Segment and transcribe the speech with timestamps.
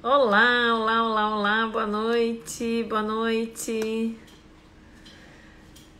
[0.00, 4.16] Olá, olá, olá, olá, boa noite, boa noite.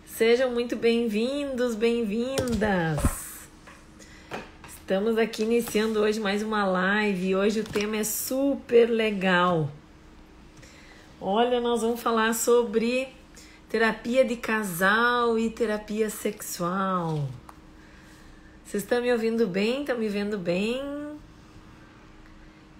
[0.07, 3.49] Sejam muito bem-vindos, bem-vindas.
[4.69, 7.35] Estamos aqui iniciando hoje mais uma live.
[7.35, 9.69] Hoje o tema é super legal.
[11.21, 13.09] Olha, nós vamos falar sobre
[13.69, 17.29] terapia de casal e terapia sexual.
[18.65, 19.81] Vocês estão me ouvindo bem?
[19.81, 21.08] Estão me vendo bem?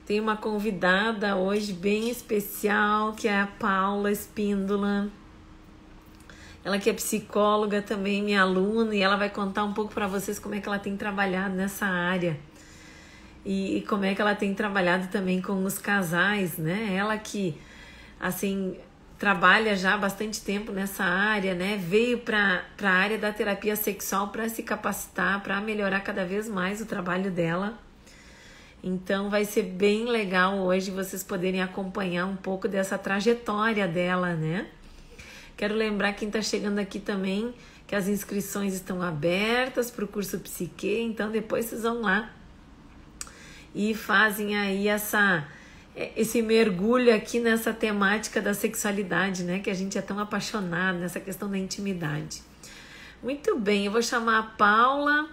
[0.09, 5.11] Tem uma convidada hoje bem especial, que é a Paula Espíndola.
[6.65, 10.39] Ela que é psicóloga também, minha aluna, e ela vai contar um pouco para vocês
[10.39, 12.41] como é que ela tem trabalhado nessa área.
[13.45, 16.95] E, e, como é que ela tem trabalhado também com os casais, né?
[16.95, 17.61] Ela que,
[18.19, 18.79] assim,
[19.19, 21.77] trabalha já há bastante tempo nessa área, né?
[21.77, 26.81] Veio para a área da terapia sexual para se capacitar, para melhorar cada vez mais
[26.81, 27.88] o trabalho dela.
[28.83, 34.69] Então vai ser bem legal hoje vocês poderem acompanhar um pouco dessa trajetória dela, né?
[35.57, 37.55] Quero lembrar quem está chegando aqui também
[37.89, 42.31] que as inscrições estão abertas para o curso Psique, então depois vocês vão lá
[43.75, 45.49] e fazem aí essa
[45.97, 49.59] é, esse mergulho aqui nessa temática da sexualidade, né?
[49.59, 52.43] Que a gente é tão apaixonado nessa questão da intimidade.
[53.23, 55.29] Muito bem, eu vou chamar a Paula.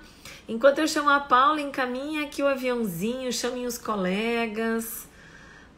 [0.47, 5.07] Enquanto eu chamo a Paula, encaminha aqui o aviãozinho, chamem os colegas,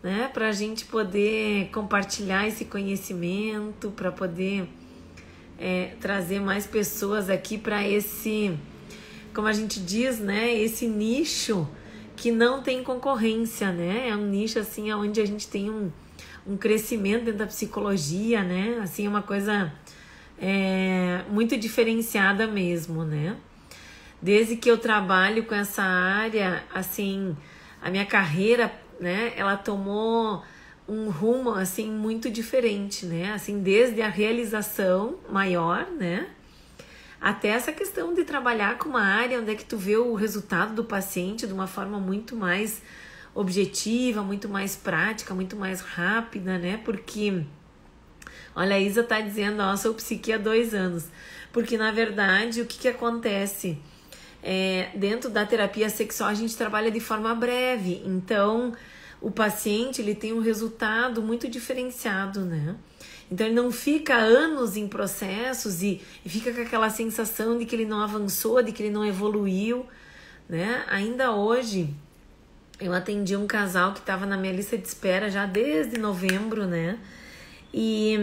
[0.04, 0.30] né?
[0.34, 4.68] Para a gente poder compartilhar esse conhecimento, para poder
[5.58, 8.60] é, trazer mais pessoas aqui para esse,
[9.34, 10.54] como a gente diz, né?
[10.54, 11.66] Esse nicho
[12.18, 14.10] que não tem concorrência, né?
[14.10, 15.90] É um nicho assim onde a gente tem um,
[16.46, 18.82] um crescimento dentro da psicologia, né?
[18.84, 19.72] Assim, é uma coisa
[20.38, 23.38] é, muito diferenciada mesmo, né?
[24.22, 27.38] Desde que eu trabalho com essa área, assim,
[27.82, 30.44] a minha carreira, né, ela tomou
[30.88, 33.34] um rumo assim muito diferente, né?
[33.34, 36.30] Assim, desde a realização maior, né?
[37.20, 40.74] Até essa questão de trabalhar com uma área onde é que tu vê o resultado
[40.76, 42.82] do paciente de uma forma muito mais
[43.36, 46.80] objetiva, muito mais prática, muito mais rápida, né?
[46.86, 47.44] Porque,
[48.56, 51.06] olha, a Isa tá dizendo, ó, sou psique há dois anos.
[51.52, 53.78] Porque, na verdade, o que que acontece?
[54.50, 58.72] É, dentro da terapia sexual a gente trabalha de forma breve, então
[59.20, 62.78] o paciente ele tem um resultado muito diferenciado, né?
[63.30, 67.76] Então ele não fica anos em processos e, e fica com aquela sensação de que
[67.76, 69.86] ele não avançou, de que ele não evoluiu,
[70.48, 70.86] né?
[70.88, 71.94] Ainda hoje
[72.80, 76.98] eu atendi um casal que estava na minha lista de espera já desde novembro, né?
[77.80, 78.18] E,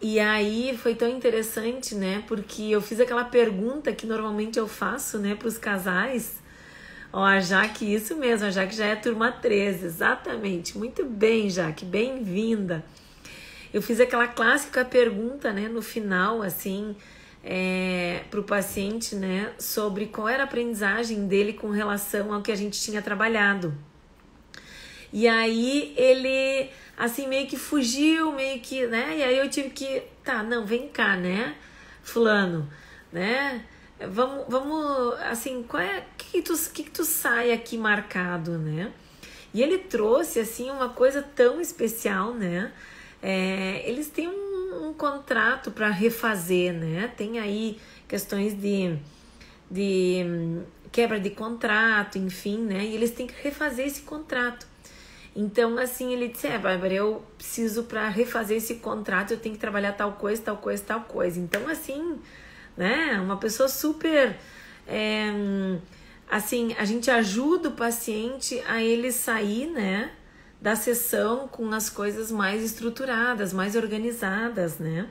[0.00, 2.24] e aí foi tão interessante, né?
[2.26, 6.40] Porque eu fiz aquela pergunta que normalmente eu faço, né, para os casais.
[7.12, 10.78] Ó, a Jaque, isso mesmo, a Jaque já é turma 13, exatamente.
[10.78, 12.82] Muito bem, Jaque, bem-vinda.
[13.74, 16.96] Eu fiz aquela clássica pergunta, né, no final, assim,
[17.44, 22.50] é, para o paciente, né, sobre qual era a aprendizagem dele com relação ao que
[22.50, 23.76] a gente tinha trabalhado.
[25.12, 29.18] E aí ele assim, meio que fugiu, meio que, né?
[29.18, 31.56] E aí eu tive que, tá, não, vem cá, né?
[32.02, 32.68] Fulano,
[33.12, 33.64] né?
[34.08, 38.92] Vamos, vamos, assim, qual é, que que tu, que que tu sai aqui marcado, né?
[39.54, 42.72] E ele trouxe, assim, uma coisa tão especial, né?
[43.22, 47.12] É, eles têm um, um contrato para refazer, né?
[47.16, 48.96] Tem aí questões de,
[49.70, 52.84] de hum, quebra de contrato, enfim, né?
[52.84, 54.71] E eles têm que refazer esse contrato.
[55.34, 59.60] Então, assim, ele disse: É, Bárbara, eu preciso para refazer esse contrato, eu tenho que
[59.60, 61.40] trabalhar tal coisa, tal coisa, tal coisa.
[61.40, 62.18] Então, assim,
[62.76, 64.36] né, uma pessoa super.
[64.86, 65.30] É,
[66.30, 70.10] assim, a gente ajuda o paciente a ele sair, né,
[70.60, 75.08] da sessão com as coisas mais estruturadas, mais organizadas, né?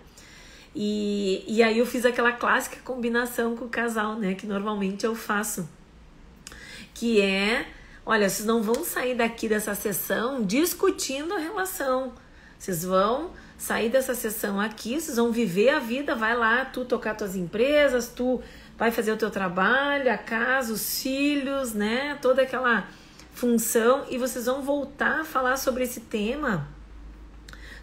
[0.73, 5.13] E, e aí eu fiz aquela clássica combinação com o casal, né, que normalmente eu
[5.15, 5.67] faço,
[6.93, 7.67] que é
[8.05, 12.13] Olha, vocês não vão sair daqui dessa sessão discutindo a relação.
[12.57, 17.15] Vocês vão sair dessa sessão aqui, vocês vão viver a vida, vai lá, tu tocar
[17.15, 18.41] tuas empresas, tu
[18.75, 22.17] vai fazer o teu trabalho, a casa, os filhos, né?
[22.21, 22.87] Toda aquela
[23.33, 26.67] função e vocês vão voltar a falar sobre esse tema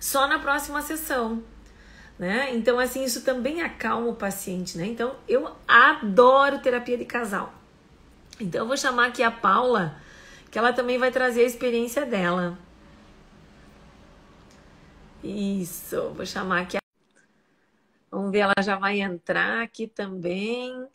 [0.00, 1.42] só na próxima sessão,
[2.18, 2.54] né?
[2.54, 4.86] Então assim, isso também acalma o paciente, né?
[4.86, 7.54] Então eu adoro terapia de casal.
[8.40, 9.96] Então eu vou chamar aqui a Paula
[10.50, 12.58] que ela também vai trazer a experiência dela.
[15.22, 16.78] Isso, vou chamar aqui.
[18.10, 20.88] Vamos ver, ela já vai entrar aqui também.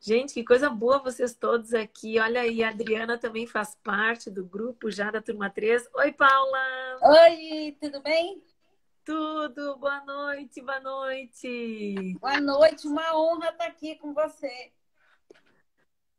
[0.00, 2.18] Gente, que coisa boa vocês todos aqui.
[2.18, 5.88] Olha aí, a Adriana também faz parte do grupo já da turma 3.
[5.94, 6.98] Oi, Paula!
[7.02, 8.42] Oi, tudo bem?
[9.04, 12.16] Tudo, boa noite, boa noite.
[12.20, 14.72] Boa noite, uma honra estar aqui com você.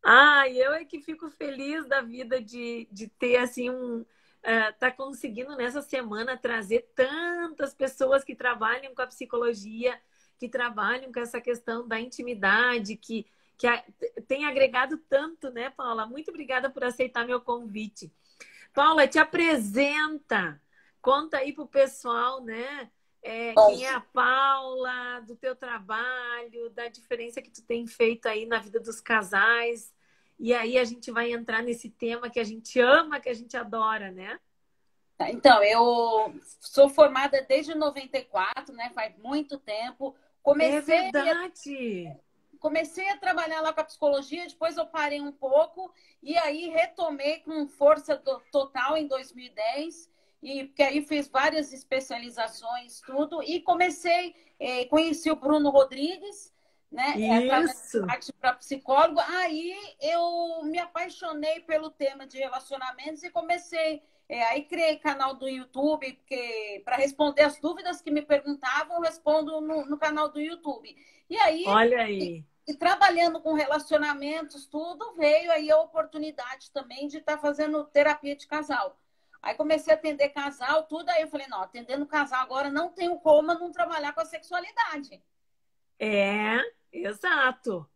[0.03, 4.05] Ah, eu é que fico feliz da vida de, de ter assim um
[4.47, 9.99] uh, tá conseguindo nessa semana trazer tantas pessoas que trabalham com a psicologia,
[10.37, 13.25] que trabalham com essa questão da intimidade, que,
[13.57, 13.83] que a,
[14.27, 16.05] tem agregado tanto, né, Paula?
[16.05, 18.11] Muito obrigada por aceitar meu convite.
[18.73, 20.61] Paula, te apresenta,
[21.01, 22.89] conta aí pro pessoal, né?
[23.21, 28.45] É, quem é a Paula, do teu trabalho, da diferença que tu tem feito aí
[28.45, 29.93] na vida dos casais.
[30.39, 33.57] E aí a gente vai entrar nesse tema que a gente ama, que a gente
[33.57, 34.39] adora, né?
[35.19, 38.91] Então, eu sou formada desde 94, né?
[38.93, 40.15] Faz muito tempo.
[40.43, 42.07] Comecei é verdade.
[42.07, 45.91] A, comecei a trabalhar lá com a psicologia, depois eu parei um pouco
[46.21, 48.15] e aí retomei com força
[48.51, 50.09] total em 2010
[50.41, 56.53] e porque aí fiz várias especializações, tudo, e comecei, eh, conheci o Bruno Rodrigues,
[56.91, 57.15] né?
[57.17, 58.05] É, Isso.
[58.39, 59.19] Para psicólogo.
[59.19, 64.01] Aí eu me apaixonei pelo tema de relacionamentos e comecei.
[64.29, 69.61] É, aí criei canal do YouTube, porque para responder as dúvidas que me perguntavam, respondo
[69.61, 70.95] no, no canal do YouTube.
[71.29, 71.63] E aí.
[71.65, 72.43] Olha aí.
[72.67, 77.85] E, e, trabalhando com relacionamentos, tudo, veio aí a oportunidade também de estar tá fazendo
[77.85, 78.97] terapia de casal.
[79.41, 83.19] Aí comecei a atender casal, tudo, aí eu falei, não, atendendo casal agora não tenho
[83.19, 85.21] como não trabalhar com a sexualidade.
[85.99, 86.59] É,
[86.91, 87.89] exato.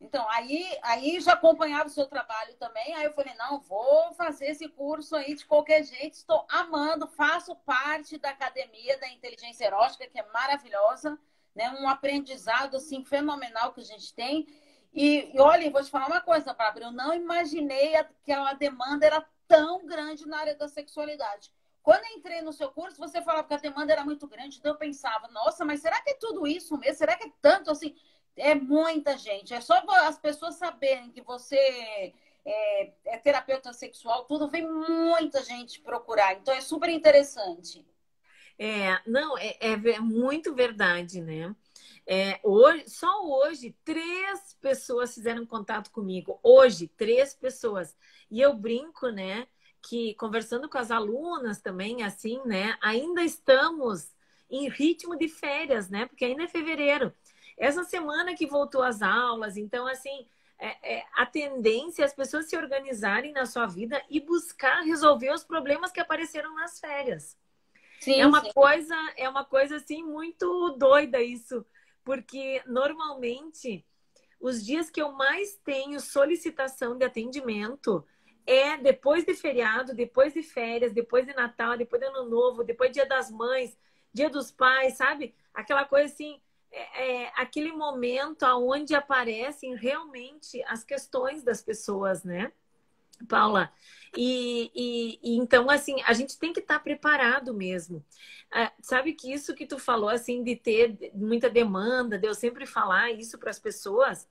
[0.00, 2.94] Então, aí, aí já acompanhava o seu trabalho também.
[2.94, 6.14] Aí eu falei, não, vou fazer esse curso aí de qualquer jeito.
[6.14, 11.18] Estou amando, faço parte da academia da inteligência erótica, que é maravilhosa,
[11.54, 11.70] né?
[11.80, 14.46] Um aprendizado assim fenomenal que a gente tem.
[14.92, 17.92] E, e olha, vou te falar uma coisa, Bárbara, eu não imaginei
[18.22, 21.50] que a demanda era tão grande na área da sexualidade.
[21.82, 24.78] Quando entrei no seu curso, você falava que a demanda era muito grande, então eu
[24.78, 26.96] pensava, nossa, mas será que é tudo isso mesmo?
[26.96, 27.96] Será que é tanto assim?
[28.36, 29.54] É muita gente.
[29.54, 32.12] É só as pessoas saberem que você
[32.44, 36.34] é, é terapeuta sexual, tudo vem muita gente procurar.
[36.34, 37.84] Então é super interessante.
[38.58, 41.54] É, não, é, é muito verdade, né?
[42.10, 46.40] É, hoje, só hoje, três pessoas fizeram contato comigo.
[46.42, 47.94] Hoje, três pessoas.
[48.30, 49.46] E eu brinco, né?
[49.82, 52.76] que conversando com as alunas também, assim, né?
[52.80, 54.12] Ainda estamos
[54.50, 56.06] em ritmo de férias, né?
[56.06, 57.12] Porque ainda é fevereiro.
[57.56, 60.26] Essa semana que voltou às aulas, então, assim,
[60.58, 65.32] é, é, a tendência é as pessoas se organizarem na sua vida e buscar resolver
[65.32, 67.36] os problemas que apareceram nas férias.
[68.00, 68.52] Sim, é uma sim.
[68.52, 71.66] coisa, é uma coisa assim muito doida isso,
[72.04, 73.84] porque normalmente
[74.40, 78.04] os dias que eu mais tenho solicitação de atendimento
[78.46, 82.90] é depois de feriado, depois de férias, depois de Natal, depois de Ano Novo, depois
[82.90, 83.76] Dia das Mães,
[84.12, 85.34] Dia dos Pais, sabe?
[85.52, 86.40] Aquela coisa assim,
[86.70, 92.52] é, é, aquele momento onde aparecem realmente as questões das pessoas, né?
[93.28, 93.72] Paula,
[94.16, 98.04] e, e, e, então, assim, a gente tem que estar tá preparado mesmo.
[98.50, 102.66] Ah, sabe que isso que tu falou, assim, de ter muita demanda, de eu sempre
[102.66, 104.26] falar isso para as pessoas,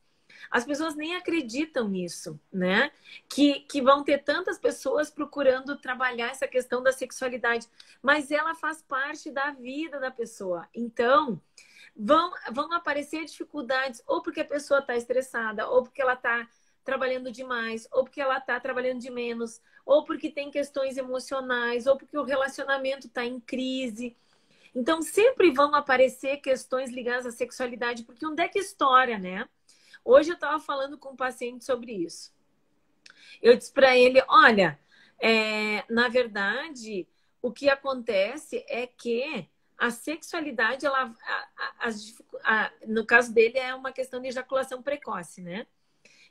[0.51, 2.91] as pessoas nem acreditam nisso, né?
[3.29, 7.67] Que, que vão ter tantas pessoas procurando trabalhar essa questão da sexualidade,
[8.01, 10.67] mas ela faz parte da vida da pessoa.
[10.73, 11.41] Então,
[11.95, 16.47] vão, vão aparecer dificuldades, ou porque a pessoa está estressada, ou porque ela está
[16.87, 21.97] trabalhando demais, ou porque ela está trabalhando de menos, ou porque tem questões emocionais, ou
[21.97, 24.15] porque o relacionamento está em crise.
[24.73, 29.49] Então, sempre vão aparecer questões ligadas à sexualidade, porque onde é que estoura, né?
[30.05, 32.33] Hoje eu estava falando com um paciente sobre isso.
[33.41, 34.79] Eu disse para ele: olha,
[35.19, 37.05] é, na verdade,
[37.41, 39.45] o que acontece é que
[39.77, 41.89] a sexualidade, ela, a, a,
[42.45, 45.67] a, no caso dele, é uma questão de ejaculação precoce, né?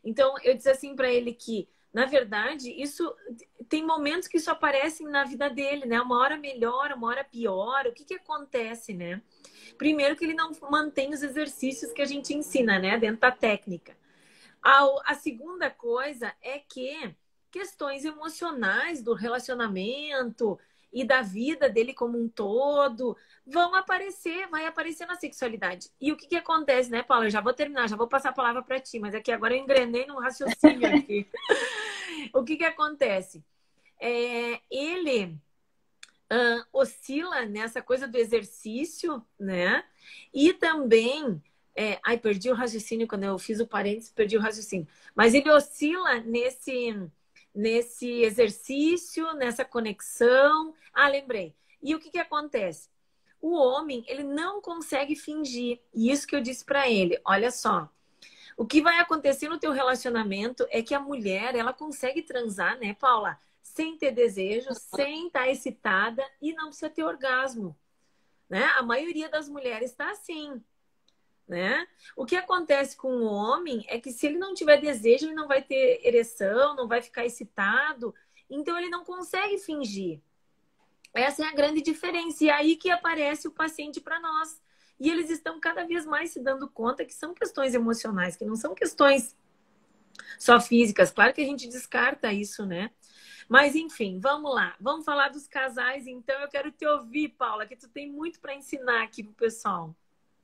[0.06, 3.12] Então, eu disse assim para ele que, na verdade, isso
[3.68, 6.00] tem momentos que isso aparece na vida dele, né?
[6.00, 7.86] Uma hora melhora, uma hora pior.
[7.86, 9.20] O que, que acontece, né?
[9.76, 13.96] Primeiro que ele não mantém os exercícios que a gente ensina, né, dentro da técnica.
[14.62, 17.14] A, a segunda coisa é que
[17.50, 20.58] questões emocionais do relacionamento
[20.92, 23.16] e da vida dele como um todo
[23.46, 25.90] vão aparecer, vai aparecer na sexualidade.
[26.00, 27.26] E o que, que acontece, né, Paula?
[27.26, 29.60] Eu já vou terminar, já vou passar a palavra para ti, mas aqui agora eu
[29.60, 31.26] engrenei no raciocínio aqui.
[32.34, 33.44] o que, que acontece?
[34.00, 35.38] É, ele
[36.32, 39.84] uh, oscila nessa coisa do exercício, né?
[40.32, 41.42] E também
[41.78, 44.88] É, ai, perdi o raciocínio quando eu fiz o parênteses, perdi o raciocínio.
[45.14, 47.10] Mas ele oscila nesse,
[47.56, 50.74] nesse exercício, nessa conexão.
[50.92, 51.56] Ah, lembrei.
[51.82, 52.90] E o que, que acontece?
[53.40, 55.80] O homem, ele não consegue fingir.
[55.94, 57.18] E isso que eu disse para ele.
[57.24, 57.90] Olha só.
[58.56, 62.94] O que vai acontecer no teu relacionamento é que a mulher, ela consegue transar, né,
[62.94, 63.38] Paula?
[63.62, 67.76] Sem ter desejo, sem estar excitada e não precisa ter orgasmo.
[68.48, 68.64] Né?
[68.76, 70.62] A maioria das mulheres está assim.
[71.48, 71.86] Né?
[72.16, 75.46] O que acontece com o homem é que se ele não tiver desejo, ele não
[75.46, 78.12] vai ter ereção, não vai ficar excitado,
[78.50, 80.20] então ele não consegue fingir.
[81.14, 82.44] Essa é a grande diferença.
[82.44, 84.60] E é aí que aparece o paciente para nós.
[84.98, 88.56] E eles estão cada vez mais se dando conta que são questões emocionais, que não
[88.56, 89.36] são questões
[90.38, 91.10] só físicas.
[91.10, 92.90] Claro que a gente descarta isso, né?
[93.48, 94.74] Mas enfim, vamos lá.
[94.80, 96.38] Vamos falar dos casais, então.
[96.40, 99.94] Eu quero te ouvir, Paula, que tu tem muito para ensinar aqui pro pessoal.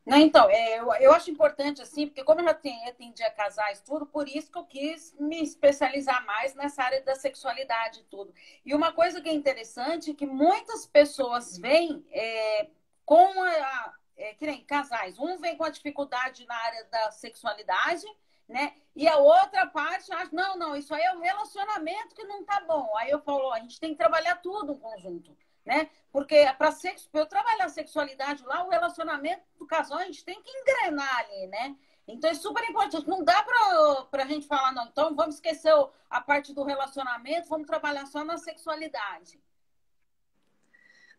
[0.04, 3.30] Não, então, é, eu, eu acho importante, assim, porque como eu já tenho, atendi a
[3.30, 8.04] casais tudo, por isso que eu quis me especializar mais nessa área da sexualidade e
[8.04, 8.34] tudo.
[8.64, 12.68] E uma coisa que é interessante é que muitas pessoas vêm é,
[13.04, 18.06] com a, é, que nem casais, um vem com a dificuldade na área da sexualidade,
[18.48, 18.74] né?
[18.94, 22.60] E a outra parte acha, não, não, isso aí é o relacionamento que não tá
[22.66, 22.94] bom.
[22.96, 25.90] Aí eu falo, a gente tem que trabalhar tudo em conjunto, né?
[26.10, 30.42] Porque para sexo, eu trabalhar a sexualidade lá, o relacionamento do casal, a gente tem
[30.42, 31.76] que engrenar ali, né?
[32.06, 33.08] Então é super importante.
[33.08, 35.72] Não dá para a gente falar, não, então vamos esquecer
[36.10, 39.40] a parte do relacionamento, vamos trabalhar só na sexualidade.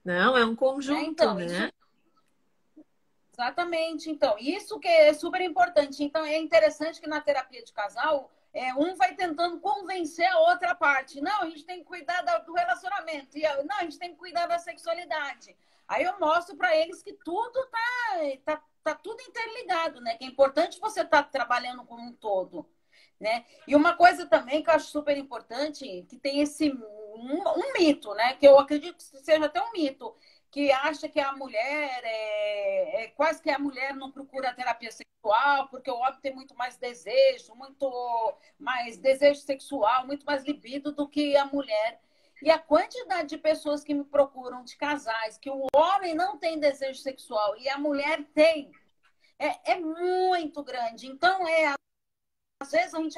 [0.04, 1.46] Não, é um conjunto, é, então, né?
[1.46, 1.74] Isso,
[3.34, 4.12] Exatamente.
[4.12, 6.04] Então, isso que é super importante.
[6.04, 10.76] Então, é interessante que na terapia de casal, é, um vai tentando convencer a outra
[10.76, 11.20] parte.
[11.20, 13.38] Não, a gente tem que cuidar do relacionamento.
[13.38, 15.58] E não, a gente tem que cuidar da sexualidade.
[15.88, 20.16] Aí eu mostro para eles que tudo tá, tá, tá tudo interligado, né?
[20.16, 22.70] Que é importante você estar tá trabalhando como um todo.
[23.20, 23.46] Né?
[23.68, 28.14] E uma coisa também que eu acho super importante, que tem esse um, um mito,
[28.14, 28.34] né?
[28.34, 30.16] Que eu acredito que seja até um mito,
[30.54, 35.68] que acha que a mulher é, é, quase que a mulher não procura terapia sexual,
[35.68, 41.10] porque o homem tem muito mais desejo, muito mais desejo sexual, muito mais libido do
[41.10, 42.00] que a mulher.
[42.40, 46.60] E a quantidade de pessoas que me procuram de casais que o homem não tem
[46.60, 48.72] desejo sexual e a mulher tem
[49.40, 51.08] é, é muito grande.
[51.08, 51.74] Então, é
[52.62, 53.18] às vezes a gente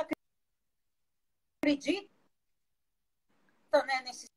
[1.61, 2.09] acredita
[3.85, 4.29] né, nesses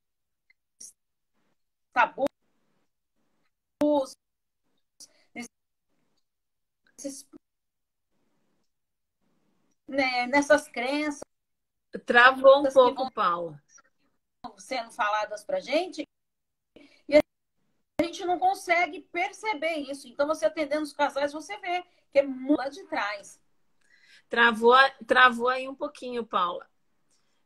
[6.98, 7.28] nesses,
[9.86, 11.20] né, nessas crenças.
[12.04, 13.62] Travou um pouco, Paula.
[14.58, 16.06] Sendo faladas para gente
[17.08, 20.06] e a gente não consegue perceber isso.
[20.08, 23.40] Então, você atendendo os casais, você vê que é muito lá de trás.
[24.28, 26.68] Travou, travou aí um pouquinho, Paula.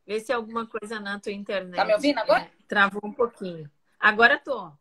[0.04, 1.76] Vê se é alguma coisa na tua internet.
[1.76, 2.42] Tá me ouvindo agora?
[2.42, 3.70] É, travou um pouquinho.
[4.00, 4.72] Agora tô.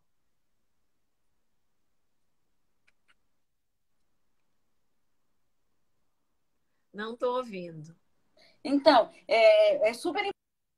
[6.92, 7.96] Não estou ouvindo.
[8.62, 10.30] Então, é, é, super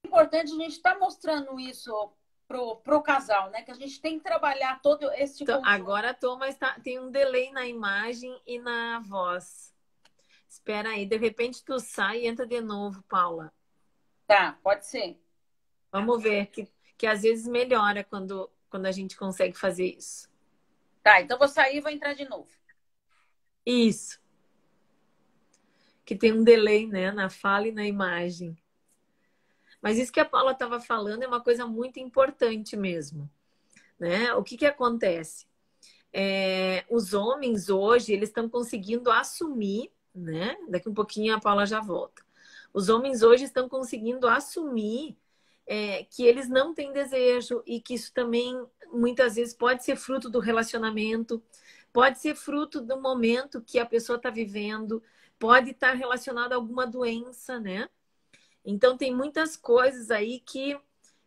[0.07, 2.13] importante a gente estar tá mostrando isso
[2.47, 3.63] pro, pro casal, né?
[3.63, 7.11] Que a gente tem que trabalhar todo esse então, Agora estou, mas tá, tem um
[7.11, 9.75] delay na imagem e na voz.
[10.49, 13.53] Espera aí, de repente tu sai e entra de novo, Paula.
[14.27, 15.21] Tá, pode ser.
[15.91, 20.33] Vamos ver, que, que às vezes melhora quando, quando a gente consegue fazer isso.
[21.03, 22.49] Tá, então vou sair e vou entrar de novo.
[23.67, 24.24] Isso
[26.05, 28.57] que tem um delay né, na fala e na imagem.
[29.81, 33.31] Mas isso que a Paula estava falando é uma coisa muito importante mesmo.
[33.99, 34.33] Né?
[34.35, 35.47] O que, que acontece?
[36.13, 40.57] É, os homens hoje eles estão conseguindo assumir, né?
[40.69, 42.23] Daqui um pouquinho a Paula já volta.
[42.73, 45.17] Os homens hoje estão conseguindo assumir
[45.67, 50.31] é, que eles não têm desejo e que isso também muitas vezes pode ser fruto
[50.31, 51.43] do relacionamento,
[51.93, 55.03] pode ser fruto do momento que a pessoa está vivendo,
[55.39, 57.89] pode estar relacionado a alguma doença, né?
[58.65, 60.79] Então tem muitas coisas aí que,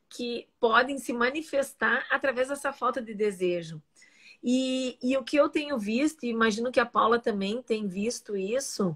[0.10, 3.82] que podem se manifestar através dessa falta de desejo.
[4.44, 8.36] E, e o que eu tenho visto, e imagino que a Paula também tem visto
[8.36, 8.96] isso,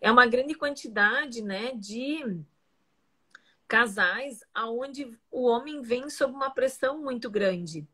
[0.00, 2.40] é uma grande quantidade né, de
[3.66, 7.86] casais aonde o homem vem sob uma pressão muito grande.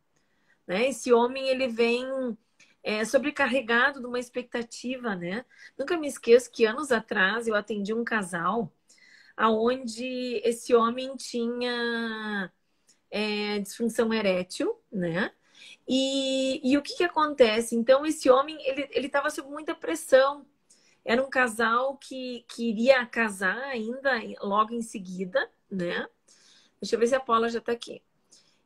[0.66, 0.88] Né?
[0.88, 2.38] Esse homem ele vem
[2.84, 5.44] é, sobrecarregado de uma expectativa, né?
[5.78, 8.70] Nunca me esqueço que anos atrás eu atendi um casal
[9.36, 12.52] aonde esse homem tinha
[13.10, 15.32] é, disfunção erétil, né?
[15.88, 17.74] E, e o que, que acontece?
[17.74, 20.46] Então, esse homem, ele estava sob muita pressão.
[21.04, 26.06] Era um casal que queria casar ainda logo em seguida, né?
[26.80, 28.02] Deixa eu ver se a Paula já está aqui.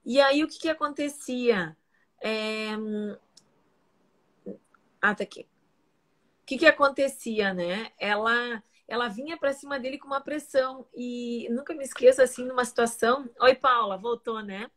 [0.04, 1.76] E aí o que, que acontecia?
[2.20, 2.70] É...
[5.00, 5.42] Ah, tá aqui.
[6.42, 7.92] O que, que acontecia, né?
[7.98, 12.64] Ela ela vinha para cima dele com uma pressão e nunca me esqueço assim numa
[12.64, 13.28] situação.
[13.38, 14.70] Oi, Paula, voltou, né?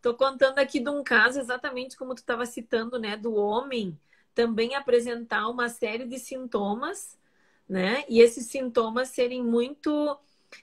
[0.00, 3.98] Tô contando aqui de um caso exatamente como tu estava citando, né, do homem
[4.34, 7.18] também apresentar uma série de sintomas,
[7.68, 8.04] né?
[8.08, 10.18] E esses sintomas serem muito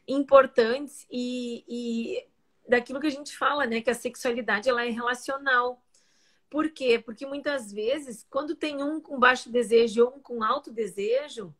[0.07, 2.27] importantes e, e
[2.67, 5.81] daquilo que a gente fala, né, que a sexualidade ela é relacional.
[6.49, 6.99] Por quê?
[6.99, 11.53] Porque muitas vezes, quando tem um com baixo desejo ou um com alto desejo,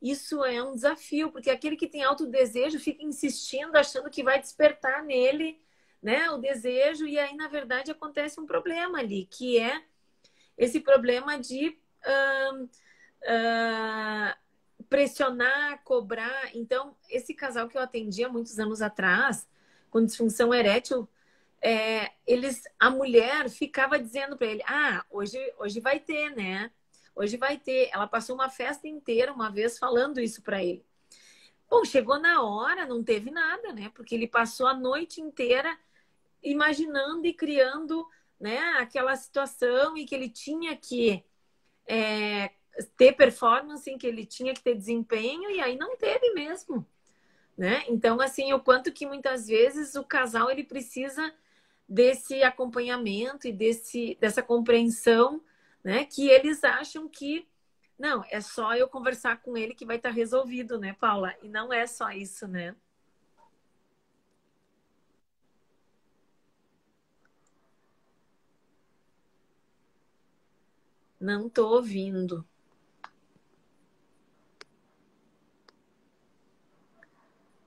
[0.00, 4.40] isso é um desafio, porque aquele que tem alto desejo fica insistindo, achando que vai
[4.40, 5.60] despertar nele
[6.00, 9.82] né, o desejo, e aí, na verdade, acontece um problema ali, que é
[10.56, 11.76] esse problema de
[12.06, 14.34] uh, uh,
[14.88, 16.54] pressionar, cobrar.
[16.54, 19.48] Então, esse casal que eu atendia muitos anos atrás,
[19.90, 21.08] com disfunção erétil,
[21.60, 26.70] é, eles, a mulher ficava dizendo para ele: Ah, hoje, hoje vai ter, né?
[27.14, 27.90] Hoje vai ter.
[27.92, 30.84] Ela passou uma festa inteira uma vez falando isso para ele.
[31.68, 33.90] Bom, chegou na hora, não teve nada, né?
[33.94, 35.76] Porque ele passou a noite inteira
[36.42, 38.06] imaginando e criando,
[38.40, 41.22] né, aquela situação e que ele tinha que
[41.86, 42.52] é,
[42.96, 46.86] ter performance, em que ele tinha que ter desempenho e aí não teve mesmo,
[47.56, 47.84] né?
[47.88, 51.34] Então, assim, o quanto que muitas vezes o casal ele precisa
[51.88, 55.42] desse acompanhamento e desse, dessa compreensão
[55.82, 56.04] né?
[56.04, 57.48] Que eles acham que
[57.98, 61.34] não, é só eu conversar com ele que vai estar resolvido, né, Paula?
[61.42, 62.76] E não é só isso, né?
[71.20, 72.46] Não tô ouvindo.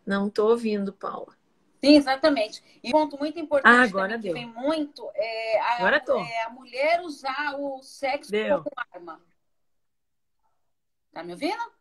[0.05, 1.40] Não tô ouvindo, Paula.
[1.83, 2.63] Sim, exatamente.
[2.83, 4.33] E um ponto muito importante ah, agora que deu.
[4.33, 6.19] vem muito é a, agora tô.
[6.19, 8.63] é a mulher usar o sexo deu.
[8.63, 9.21] como arma.
[11.12, 11.71] Tá me ouvindo?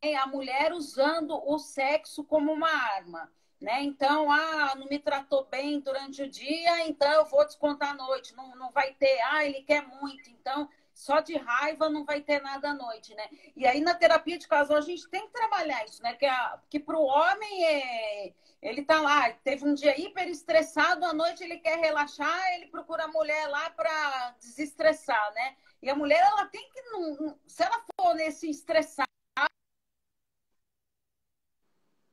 [0.00, 3.30] É a mulher usando o sexo como uma arma.
[3.60, 3.82] Né?
[3.82, 8.34] Então, ah, não me tratou bem durante o dia, então eu vou descontar à noite.
[8.34, 12.40] Não, não vai ter, ah, ele quer muito, então só de raiva não vai ter
[12.40, 13.28] nada à noite, né?
[13.56, 16.14] E aí na terapia de casal a gente tem que trabalhar isso, né?
[16.14, 21.04] Que, a, que para o homem é, ele tá lá, teve um dia hiper estressado,
[21.04, 25.56] à noite ele quer relaxar, ele procura a mulher lá para desestressar, né?
[25.82, 29.06] E a mulher ela tem que não, se ela for nesse estressar,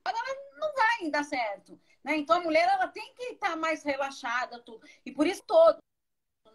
[0.06, 2.18] ela não vai dar certo, né?
[2.18, 4.86] Então a mulher ela tem que estar tá mais relaxada, tudo.
[5.06, 5.78] E por isso todo,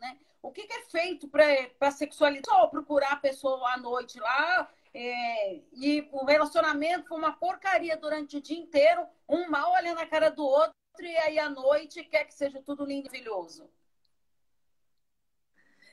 [0.00, 0.18] né?
[0.42, 2.44] O que, que é feito para sexualizar?
[2.44, 8.37] Só procurar a pessoa à noite lá é, e o relacionamento foi uma porcaria durante
[8.37, 12.24] o dia inteiro, um mal olha na cara do outro e aí à noite quer
[12.24, 13.68] que seja tudo lindo e maravilhoso.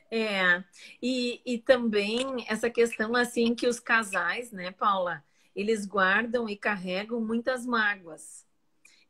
[0.09, 0.63] É,
[1.01, 5.23] e, e também essa questão assim que os casais, né, Paula,
[5.55, 8.42] eles guardam e carregam muitas mágoas.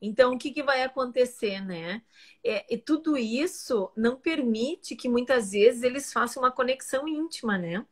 [0.06, 2.02] Então, o que, que vai acontecer, né?
[2.44, 7.86] É, e tudo isso não permite que muitas vezes eles façam uma conexão íntima, né?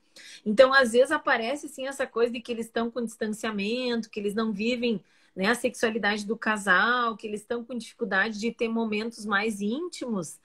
[0.46, 4.36] Então, às vezes aparece assim essa coisa de que eles estão com distanciamento, que eles
[4.36, 5.02] não vivem
[5.34, 10.38] né, a sexualidade do casal, que eles estão com dificuldade de ter momentos mais íntimos.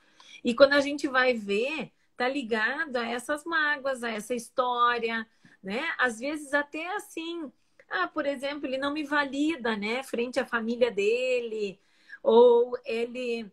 [0.44, 5.26] E quando a gente vai ver, tá ligado a essas mágoas, a essa história,
[5.60, 5.82] né?
[5.98, 7.50] Às vezes até assim,
[7.90, 11.80] ah, por exemplo, ele não me valida, né, frente à família dele,
[12.22, 13.50] ou ele,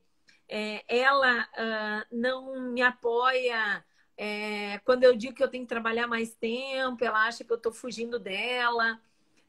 [0.50, 3.84] é, ela uh, não me apoia
[4.18, 7.58] é, quando eu digo que eu tenho que trabalhar mais tempo, ela acha que eu
[7.58, 9.00] estou fugindo dela,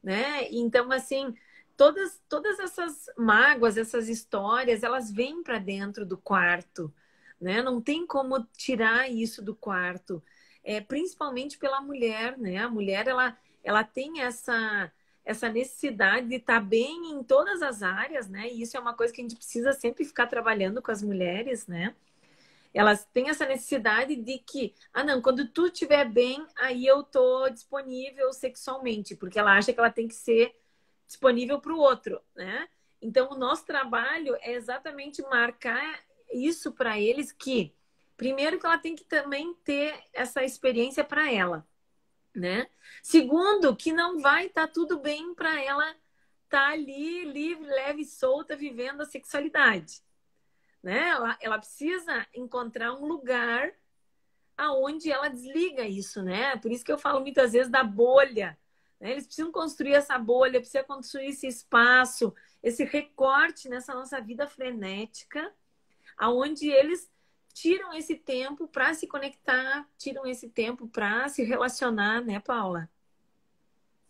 [0.03, 0.47] né?
[0.51, 1.35] Então, assim,
[1.77, 6.93] todas, todas essas mágoas, essas histórias, elas vêm para dentro do quarto,
[7.39, 7.61] né?
[7.61, 10.21] Não tem como tirar isso do quarto,
[10.63, 12.57] é, principalmente pela mulher, né?
[12.57, 14.91] A mulher, ela ela tem essa
[15.25, 18.47] essa necessidade de estar bem em todas as áreas, né?
[18.47, 21.65] E isso é uma coisa que a gente precisa sempre ficar trabalhando com as mulheres,
[21.65, 21.95] né?
[22.71, 27.49] Elas têm essa necessidade de que, ah, não, quando tu estiver bem, aí eu tô
[27.49, 30.55] disponível sexualmente, porque ela acha que ela tem que ser
[31.07, 32.69] disponível para o outro, né?
[33.01, 37.73] Então, o nosso trabalho é exatamente marcar isso para eles que,
[38.15, 41.65] primeiro, que ela tem que também ter essa experiência para ela
[42.39, 42.67] né?
[43.01, 45.97] Segundo, que não vai estar tá tudo bem para ela estar
[46.49, 50.01] tá ali livre, leve e solta vivendo a sexualidade,
[50.81, 51.09] né?
[51.09, 53.71] Ela, ela precisa encontrar um lugar,
[54.57, 56.55] aonde ela desliga isso, né?
[56.57, 58.57] Por isso que eu falo muitas vezes da bolha.
[58.99, 59.11] Né?
[59.11, 65.53] Eles precisam construir essa bolha, precisam construir esse espaço, esse recorte nessa nossa vida frenética,
[66.17, 67.09] aonde eles
[67.55, 72.89] tiram esse tempo para se conectar, tiram esse tempo para se relacionar, né, Paula?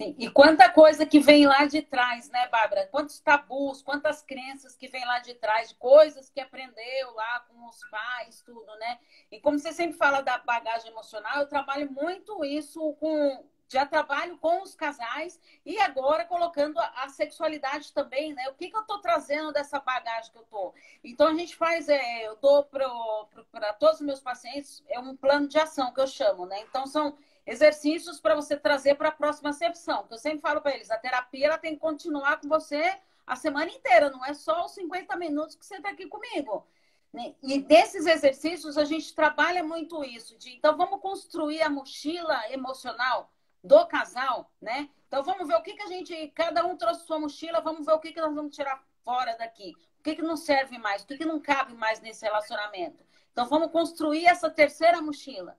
[0.01, 0.15] Sim.
[0.17, 2.87] E quanta coisa que vem lá de trás, né, Bárbara?
[2.87, 7.69] Quantos tabus, quantas crenças que vem lá de trás, de coisas que aprendeu lá com
[7.69, 8.99] os pais, tudo, né?
[9.31, 13.47] E como você sempre fala da bagagem emocional, eu trabalho muito isso com.
[13.67, 18.47] Já trabalho com os casais e agora colocando a, sexualidade também, né?
[18.49, 20.73] O que, que eu estou trazendo dessa bagagem que eu tô?
[21.03, 25.47] Então a gente faz, é, eu dou para todos os meus pacientes é um plano
[25.47, 26.61] de ação que eu chamo, né?
[26.61, 30.05] Então são exercícios para você trazer para a próxima sessão.
[30.07, 33.35] Que eu sempre falo para eles, a terapia ela tem que continuar com você a
[33.35, 36.65] semana inteira, não é só os 50 minutos que você está aqui comigo.
[37.11, 37.33] Né?
[37.41, 40.37] E desses exercícios a gente trabalha muito isso.
[40.37, 43.31] De, então vamos construir a mochila emocional
[43.65, 44.89] do casal, né?
[45.07, 47.93] Então vamos ver o que, que a gente, cada um trouxe sua mochila, vamos ver
[47.93, 49.73] o que, que nós vamos tirar fora daqui.
[49.99, 53.03] O que, que não serve mais, o que, que não cabe mais nesse relacionamento.
[53.31, 55.57] Então vamos construir essa terceira mochila.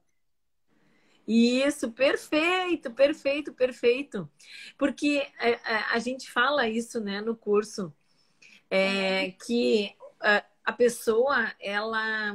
[1.27, 4.31] Isso, perfeito, perfeito, perfeito.
[4.79, 7.93] Porque a, é, a, é, a gente fala isso, né, no curso,
[8.71, 12.35] é, que a, a pessoa, ela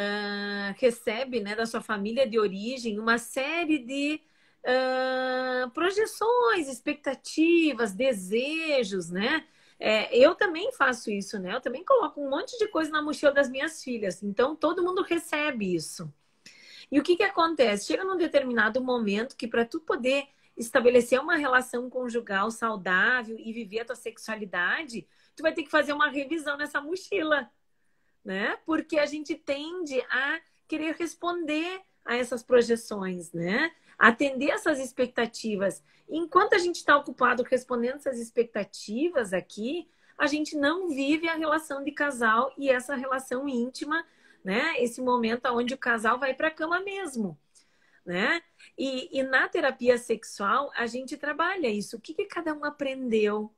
[0.00, 4.20] uh, recebe, né, da sua família de origem uma série de
[4.64, 9.44] uh, projeções, expectativas, desejos, né?
[9.78, 11.54] É, eu também faço isso, né?
[11.54, 14.22] Eu também coloco um monte de coisa na mochila das minhas filhas.
[14.22, 16.12] Então, todo mundo recebe isso.
[16.92, 17.86] E o que, que acontece?
[17.86, 23.80] Chega num determinado momento que para tu poder estabelecer uma relação conjugal saudável e viver
[23.80, 27.50] a tua sexualidade, tu vai ter que fazer uma revisão nessa mochila,
[28.22, 28.58] né?
[28.66, 33.72] Porque a gente tende a querer responder a essas projeções, né?
[34.00, 35.82] Atender essas expectativas.
[36.08, 41.84] Enquanto a gente está ocupado respondendo essas expectativas aqui, a gente não vive a relação
[41.84, 44.04] de casal e essa relação íntima
[44.44, 44.74] né?
[44.82, 47.38] Esse momento onde o casal vai para a cama mesmo,
[48.04, 48.42] né?
[48.76, 51.96] E, e, na terapia sexual a gente trabalha isso.
[51.96, 53.52] O que, que cada um aprendeu,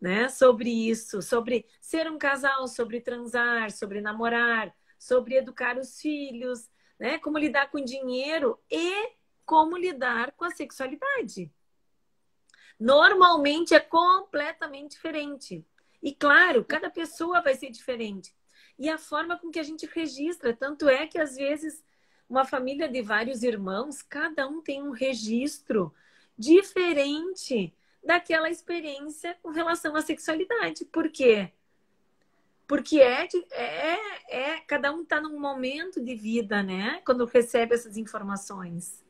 [0.00, 0.28] né?
[0.28, 7.18] Sobre isso, sobre ser um casal, sobre transar, sobre namorar, sobre educar os filhos, né?
[7.18, 9.12] Como lidar com dinheiro e
[9.44, 11.52] como lidar com a sexualidade.
[12.78, 15.64] Normalmente é completamente diferente.
[16.02, 18.34] E claro, cada pessoa vai ser diferente
[18.78, 20.54] e a forma com que a gente registra.
[20.54, 21.84] Tanto é que, às vezes,
[22.28, 25.94] uma família de vários irmãos, cada um tem um registro
[26.36, 30.84] diferente daquela experiência com relação à sexualidade.
[30.86, 31.52] Por quê?
[32.66, 37.00] Porque é, é, é cada um está num momento de vida, né?
[37.04, 39.03] Quando recebe essas informações.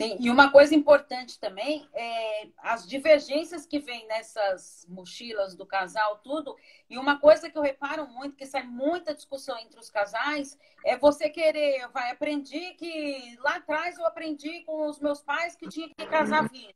[0.00, 6.18] Sim, e uma coisa importante também é as divergências que vêm nessas mochilas do casal,
[6.18, 6.56] tudo.
[6.90, 10.96] E uma coisa que eu reparo muito, que sai muita discussão entre os casais, é
[10.96, 15.88] você querer, vai, aprendi que lá atrás eu aprendi com os meus pais que tinha
[15.88, 16.74] que casar virgem.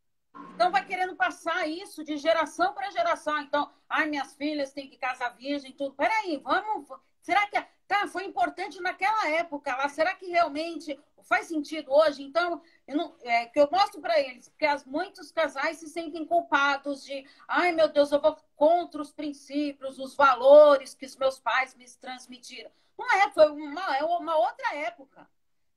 [0.54, 3.40] Então vai querendo passar isso de geração para geração.
[3.40, 5.94] Então, ai, minhas filhas têm que casar virgem, tudo.
[5.94, 6.86] Peraí, vamos.
[7.20, 7.56] Será que
[7.88, 9.88] tá, foi importante naquela época lá?
[9.88, 12.22] Será que realmente faz sentido hoje?
[12.22, 16.24] Então, eu não, é, que eu mostro para eles, porque as, muitos casais se sentem
[16.24, 21.40] culpados de, ai meu Deus, eu vou contra os princípios, os valores que os meus
[21.40, 22.70] pais me transmitiram.
[22.96, 25.28] Não é, foi uma, é uma outra época.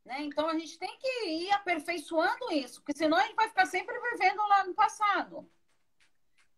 [0.04, 0.22] Né?
[0.24, 3.98] Então a gente tem que ir aperfeiçoando isso, porque senão a gente vai ficar sempre
[4.12, 5.50] vivendo lá no passado.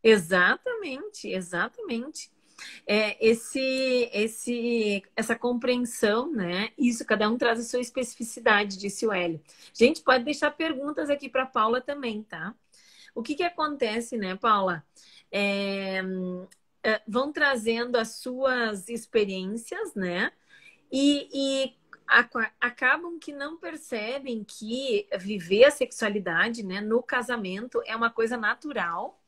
[0.01, 2.32] Exatamente, exatamente
[2.85, 6.69] é, esse, esse, essa compreensão, né?
[6.77, 9.41] Isso, cada um traz a sua especificidade, disse o Hélio.
[9.73, 12.53] Gente, pode deixar perguntas aqui para Paula também, tá?
[13.15, 14.83] O que, que acontece, né, Paula?
[15.31, 16.01] É,
[16.83, 20.31] é, vão trazendo as suas experiências, né?
[20.91, 21.75] E, e
[22.59, 29.19] acabam que não percebem que viver a sexualidade, né, no casamento é uma coisa natural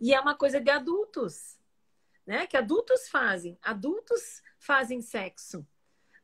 [0.00, 1.58] e é uma coisa de adultos
[2.26, 2.46] né?
[2.46, 3.58] Que adultos fazem.
[3.62, 5.66] Adultos fazem sexo,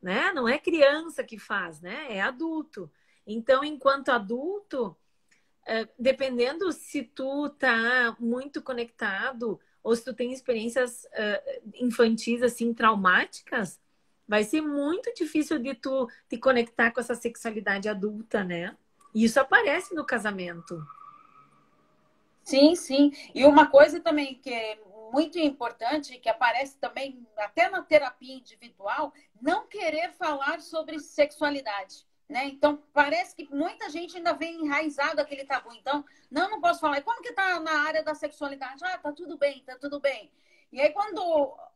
[0.00, 0.32] né?
[0.32, 2.06] Não é criança que faz, né?
[2.10, 2.90] É adulto.
[3.26, 4.96] Então, enquanto adulto,
[5.66, 12.72] é, dependendo se tu tá muito conectado ou se tu tem experiências é, infantis assim
[12.72, 13.80] traumáticas,
[14.28, 18.76] vai ser muito difícil de tu te conectar com essa sexualidade adulta, né?
[19.14, 20.84] Isso aparece no casamento.
[22.44, 23.12] Sim, sim.
[23.34, 24.78] E uma coisa também que é
[25.12, 32.06] muito importante, que aparece também até na terapia individual, não querer falar sobre sexualidade.
[32.28, 32.46] Né?
[32.46, 35.72] Então, parece que muita gente ainda vem enraizado aquele tabu.
[35.74, 37.00] Então, não, não posso falar.
[37.02, 38.84] Como que tá na área da sexualidade?
[38.84, 40.32] Ah, tá tudo bem, tá tudo bem.
[40.72, 41.20] E aí, quando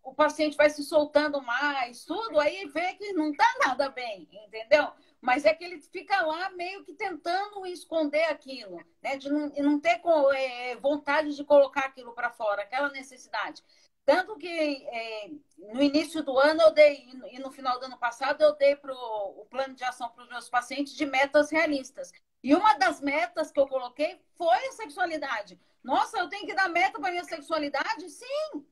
[0.02, 4.88] o paciente vai se soltando mais, tudo, aí vê que não tá nada bem, entendeu?
[5.20, 9.16] Mas é que ele fica lá meio que tentando esconder aquilo, né?
[9.16, 10.00] De não, não ter
[10.34, 13.62] é, vontade de colocar aquilo para fora, aquela necessidade.
[14.04, 15.30] Tanto que é,
[15.72, 18.92] no início do ano eu dei, e no final do ano passado, eu dei pro,
[18.92, 22.10] o plano de ação para os meus pacientes de metas realistas.
[22.42, 25.60] E uma das metas que eu coloquei foi a sexualidade.
[25.82, 28.08] Nossa, eu tenho que dar meta para minha sexualidade?
[28.08, 28.66] Sim!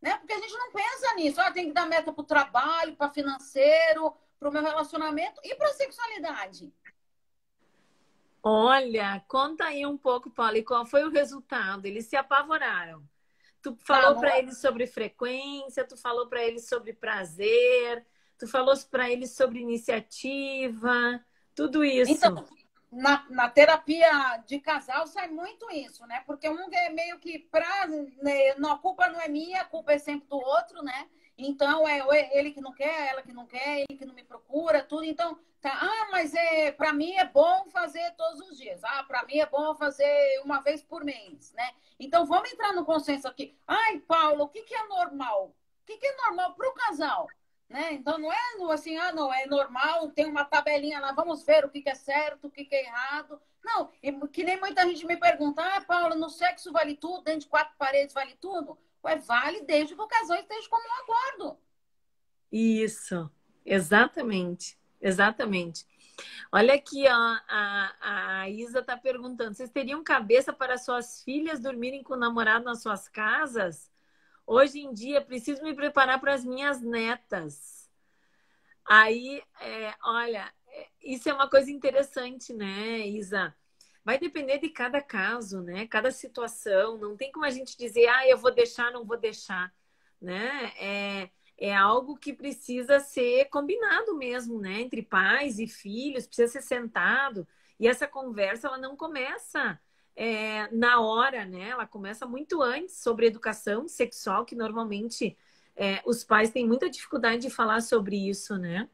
[0.00, 0.16] Né?
[0.18, 1.40] Porque a gente não pensa nisso.
[1.40, 5.54] Ah, tem que dar meta para o trabalho, para financeiro, para o meu relacionamento e
[5.54, 6.72] para a sexualidade.
[8.42, 11.86] Olha, conta aí um pouco, Paulo, e qual foi o resultado?
[11.86, 13.02] Eles se apavoraram.
[13.60, 18.06] Tu falou tá, para eles sobre frequência, tu falou para eles sobre prazer,
[18.38, 21.20] tu falou para eles sobre iniciativa,
[21.56, 22.12] tudo isso.
[22.12, 22.46] Então,
[22.92, 26.22] na, na terapia de casal sai muito isso, né?
[26.24, 27.88] Porque um é meio que pra.
[27.88, 31.08] Né, não, a culpa não é minha, a culpa é sempre do outro, né?
[31.38, 32.00] Então é
[32.32, 35.04] ele que não quer, ela que não quer, ele que não me procura, tudo.
[35.04, 38.82] Então, tá, ah, mas é para mim é bom fazer todos os dias.
[38.82, 41.72] Ah, para mim é bom fazer uma vez por mês, né?
[42.00, 43.58] Então vamos entrar no consenso aqui.
[43.66, 45.54] Ai, Paulo, o que, que é normal?
[45.82, 47.26] O que, que é normal para o casal?
[47.68, 47.94] Né?
[47.94, 51.68] Então não é assim, ah, não, é normal, tem uma tabelinha lá, vamos ver o
[51.68, 53.40] que, que é certo, o que, que é errado.
[53.64, 53.90] Não,
[54.28, 57.74] que nem muita gente me pergunta, ah, Paula, no sexo vale tudo, dentro de quatro
[57.76, 58.78] paredes vale tudo?
[59.06, 61.60] Ué, vale desde que o casal esteja como um acordo.
[62.50, 63.30] Isso,
[63.64, 65.86] exatamente, exatamente.
[66.50, 72.02] Olha aqui, ó, a, a Isa está perguntando: vocês teriam cabeça para suas filhas dormirem
[72.02, 73.92] com o namorado nas suas casas?
[74.44, 77.88] Hoje em dia, preciso me preparar para as minhas netas.
[78.84, 83.54] Aí, é, olha, é, isso é uma coisa interessante, né, Isa?
[84.06, 85.84] Vai depender de cada caso, né?
[85.88, 86.96] Cada situação.
[86.96, 89.74] Não tem como a gente dizer, ah, eu vou deixar, não vou deixar,
[90.22, 90.72] né?
[90.78, 94.80] É, é algo que precisa ser combinado mesmo, né?
[94.80, 97.48] Entre pais e filhos, precisa ser sentado.
[97.80, 99.76] E essa conversa, ela não começa
[100.14, 101.70] é, na hora, né?
[101.70, 105.36] Ela começa muito antes sobre educação sexual, que normalmente
[105.74, 108.88] é, os pais têm muita dificuldade de falar sobre isso, né?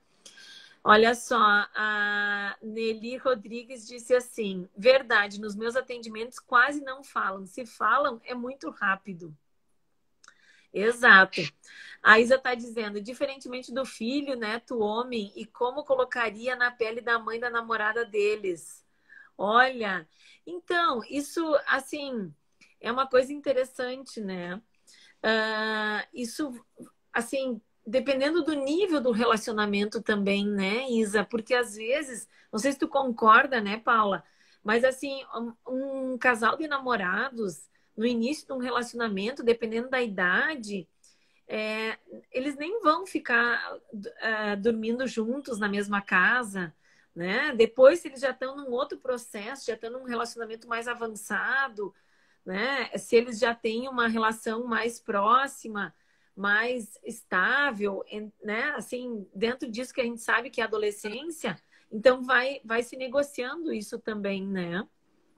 [0.85, 7.47] Olha só, a Nelly Rodrigues disse assim: verdade, nos meus atendimentos quase não falam.
[7.47, 9.37] Se falam, é muito rápido.
[10.73, 11.40] Exato.
[12.03, 17.18] A Isa está dizendo, diferentemente do filho, neto, homem, e como colocaria na pele da
[17.18, 18.85] mãe da namorada deles.
[19.37, 20.09] Olha,
[20.47, 22.35] então, isso, assim,
[22.81, 24.57] é uma coisa interessante, né?
[25.23, 26.53] Uh, isso,
[27.12, 31.25] assim, dependendo do nível do relacionamento também, né, Isa?
[31.25, 34.25] Porque às vezes, não sei se tu concorda, né, Paula?
[34.62, 35.25] Mas, assim,
[35.66, 40.88] um, casal de namorados, no início de um relacionamento, dependendo da idade,
[41.49, 41.99] é,
[42.31, 46.73] eles nem vão ficar uh, dormindo juntos na mesma casa,
[47.14, 47.53] né?
[47.55, 51.95] Depois, se eles já estão num outro processo, já estão num relacionamento mais avançado,
[52.45, 52.90] né?
[52.97, 55.95] Se eles já têm uma relação mais próxima,
[56.37, 58.05] mais estável,
[58.42, 58.73] né?
[58.77, 61.57] Assim, dentro disso que a gente sabe que é adolescência,
[61.90, 64.87] então vai, vai se negociando isso também, né?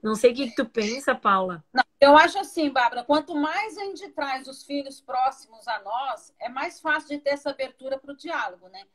[0.01, 1.63] Não sei o que, tu pensa, Paula.
[1.73, 6.33] Não, eu acho assim, Bárbara, quanto mais a gente traz os filhos próximos a nós,
[6.39, 8.85] é mais fácil de ter essa abertura para o diálogo, né?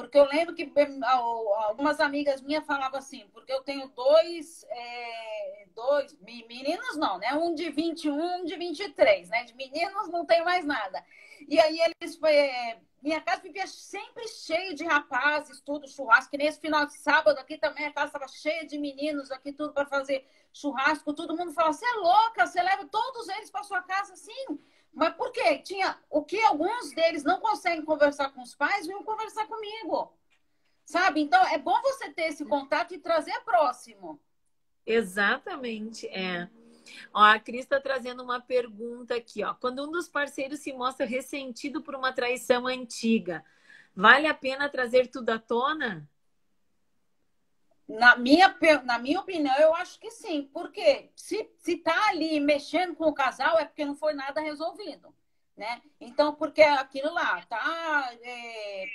[0.00, 0.72] Porque eu lembro que
[1.04, 7.34] algumas amigas minhas falavam assim, porque eu tenho dois, é, dois meninos não, né?
[7.34, 9.44] Um de 21, um de 23, né?
[9.44, 11.04] De meninos não tem mais nada.
[11.46, 16.58] E aí eles, é, minha casa vivia sempre cheia de rapazes, tudo, churrasco, que nesse
[16.58, 20.26] final de sábado aqui também a casa estava cheia de meninos aqui, tudo para fazer
[20.50, 24.58] churrasco, todo mundo falava, você é louca, você leva todos eles para sua casa, sim.
[24.92, 25.58] Mas por quê?
[25.58, 30.12] Tinha o que alguns deles não conseguem conversar com os pais, vinham conversar comigo.
[30.84, 31.20] Sabe?
[31.20, 34.20] Então é bom você ter esse contato e trazer próximo.
[34.84, 36.48] Exatamente, é.
[37.12, 39.54] Ó, a Cris está trazendo uma pergunta aqui, ó.
[39.54, 43.44] Quando um dos parceiros se mostra ressentido por uma traição antiga,
[43.94, 46.08] vale a pena trazer tudo à tona?
[47.98, 50.48] Na minha, na minha opinião, eu acho que sim.
[50.52, 55.14] Porque se, se tá ali mexendo com o casal, é porque não foi nada resolvido.
[55.56, 55.82] Né?
[56.00, 58.10] Então, porque aquilo lá, tá?
[58.22, 58.86] É,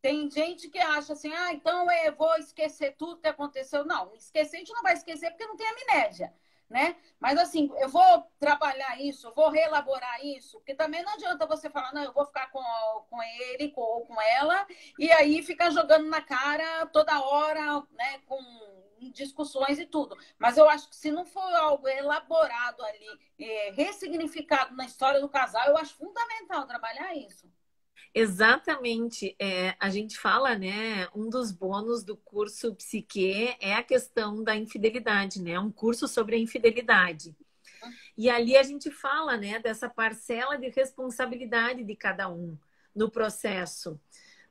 [0.00, 3.84] tem gente que acha assim, ah, então eu vou esquecer tudo que aconteceu.
[3.84, 6.34] Não, esquecer a gente não vai esquecer porque não tem amnésia.
[6.72, 6.96] Né?
[7.20, 11.92] Mas assim, eu vou trabalhar isso, vou reelaborar isso, porque também não adianta você falar,
[11.92, 12.62] não, eu vou ficar com,
[13.08, 14.66] com ele com, ou com ela,
[14.98, 18.40] e aí ficar jogando na cara toda hora, né, com
[19.12, 20.16] discussões e tudo.
[20.38, 25.28] Mas eu acho que se não for algo elaborado ali, é, ressignificado na história do
[25.28, 27.46] casal, eu acho fundamental trabalhar isso.
[28.14, 29.34] Exatamente.
[29.38, 31.08] É, a gente fala, né?
[31.14, 35.58] Um dos bônus do curso Psique é a questão da infidelidade, né?
[35.58, 37.34] Um curso sobre a infidelidade.
[38.16, 42.56] E ali a gente fala, né, dessa parcela de responsabilidade de cada um
[42.94, 43.98] no processo,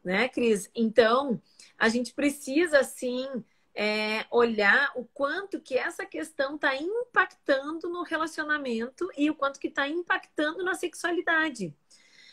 [0.04, 0.70] né, Cris?
[0.76, 1.42] Então,
[1.78, 3.28] a gente precisa, sim,
[3.74, 9.68] é, olhar o quanto que essa questão está impactando no relacionamento e o quanto que
[9.68, 11.74] está impactando na sexualidade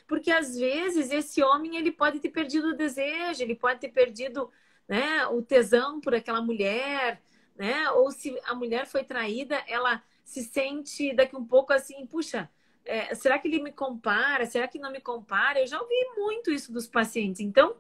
[0.09, 4.51] porque às vezes esse homem ele pode ter perdido o desejo, ele pode ter perdido
[4.89, 7.23] né, o tesão por aquela mulher,
[7.55, 7.91] né?
[7.91, 12.51] Ou se a mulher foi traída, ela se sente daqui um pouco assim, puxa,
[12.87, 14.47] é, será que ele me compara?
[14.47, 15.61] Será que não me compara?
[15.61, 17.43] Eu já ouvi muito isso dos pacientes.
[17.43, 17.77] Então,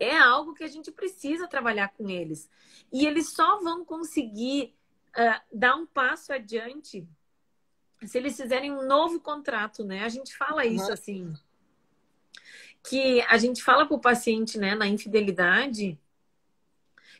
[0.00, 2.50] é algo que a gente precisa trabalhar com eles.
[2.92, 4.74] E eles só vão conseguir
[5.10, 7.06] uh, dar um passo adiante
[8.06, 10.04] se eles fizerem um novo contrato, né?
[10.04, 10.92] A gente fala isso uhum.
[10.92, 11.34] assim.
[12.82, 15.98] Que a gente fala para o paciente, né, na infidelidade,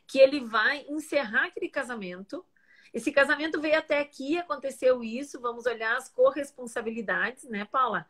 [0.06, 2.44] que ele vai encerrar aquele casamento.
[2.92, 8.06] Esse casamento veio até aqui, aconteceu isso, vamos olhar as corresponsabilidades, né, Paula?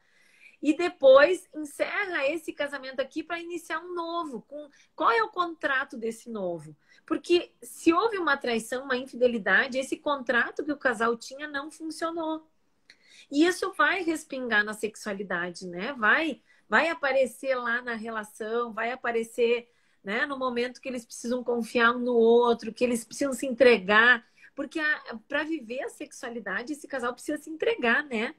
[0.62, 4.42] E depois encerra esse casamento aqui para iniciar um novo.
[4.42, 6.76] Com qual é o contrato desse novo?
[7.04, 12.48] Porque se houve uma traição, uma infidelidade, esse contrato que o casal tinha não funcionou.
[13.30, 15.92] E isso vai respingar na sexualidade, né?
[15.94, 19.68] Vai, vai aparecer lá na relação, vai aparecer
[20.02, 24.24] né, no momento que eles precisam confiar um no outro, que eles precisam se entregar.
[24.54, 24.80] Porque
[25.28, 28.34] para viver a sexualidade, esse casal precisa se entregar, né?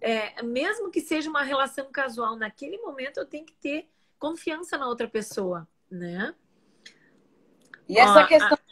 [0.00, 4.88] É, mesmo que seja uma relação casual, naquele momento eu tenho que ter confiança na
[4.88, 6.34] outra pessoa, né?
[7.88, 8.71] E essa Ó, questão a...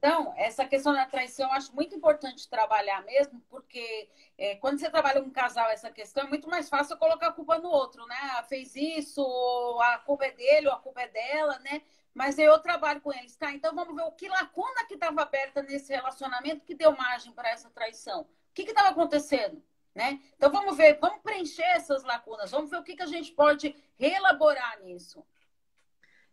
[0.00, 4.08] Então, essa questão da traição eu acho muito importante trabalhar mesmo, porque
[4.38, 7.32] é, quando você trabalha com um casal essa questão, é muito mais fácil colocar a
[7.32, 8.16] culpa no outro, né?
[8.32, 9.22] Ah, fez isso,
[9.82, 11.82] a culpa é dele, ou a culpa é dela, né?
[12.14, 13.52] Mas eu trabalho com eles, tá?
[13.52, 17.50] Então vamos ver o que lacuna que estava aberta nesse relacionamento que deu margem para
[17.50, 18.22] essa traição.
[18.22, 19.62] O que estava acontecendo?
[19.94, 20.18] Né?
[20.34, 23.76] Então vamos ver, vamos preencher essas lacunas, vamos ver o que, que a gente pode
[23.98, 25.22] reelaborar nisso.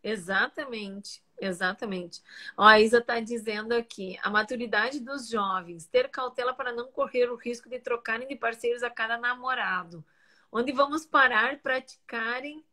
[0.04, 1.22] Exatamente.
[1.40, 2.22] Exatamente.
[2.58, 7.30] Ó, a Isa está dizendo aqui: a maturidade dos jovens, ter cautela para não correr
[7.30, 10.04] o risco de trocarem de parceiros a cada namorado.
[10.52, 12.66] Onde vamos parar praticarem,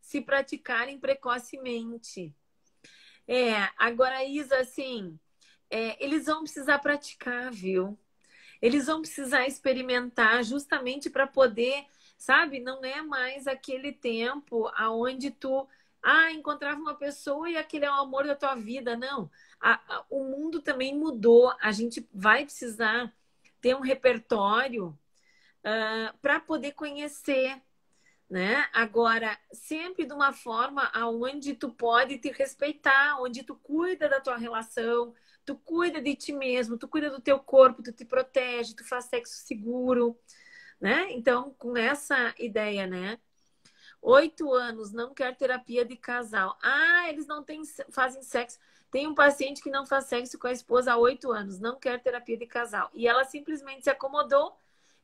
[0.00, 2.34] se praticarem precocemente.
[3.26, 5.18] É, agora, Isa, assim,
[5.70, 7.96] é, eles vão precisar praticar, viu?
[8.60, 11.84] Eles vão precisar experimentar justamente para poder,
[12.16, 12.58] sabe?
[12.58, 15.68] Não é mais aquele tempo aonde tu
[16.02, 18.96] ah, encontrava uma pessoa e aquele é o amor da tua vida.
[18.96, 19.30] Não.
[19.60, 21.54] A, a, o mundo também mudou.
[21.60, 23.12] A gente vai precisar
[23.60, 24.96] ter um repertório uh,
[25.64, 27.60] ah, para poder conhecer.
[28.30, 28.66] Né?
[28.74, 34.36] Agora, sempre de uma forma aonde tu pode te respeitar, onde tu cuida da tua
[34.36, 35.14] relação,
[35.46, 39.06] tu cuida de ti mesmo, tu cuida do teu corpo, tu te protege, tu faz
[39.06, 40.14] sexo seguro,
[40.78, 41.10] né?
[41.12, 43.18] Então, com essa ideia, né?
[44.00, 46.56] Oito anos, não quer terapia de casal.
[46.62, 48.58] Ah, eles não têm, fazem sexo.
[48.90, 52.00] Tem um paciente que não faz sexo com a esposa há oito anos, não quer
[52.02, 52.90] terapia de casal.
[52.94, 54.56] E ela simplesmente se acomodou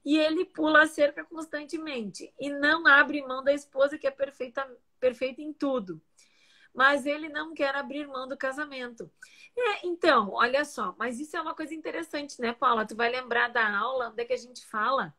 [0.05, 2.33] e ele pula a cerca constantemente.
[2.39, 4.67] E não abre mão da esposa, que é perfeita,
[5.01, 6.01] perfeita em tudo.
[6.73, 9.11] Mas ele não quer abrir mão do casamento.
[9.57, 12.87] É, então, olha só, mas isso é uma coisa interessante, né, Paula?
[12.87, 15.15] Tu vai lembrar da aula onde é que a gente fala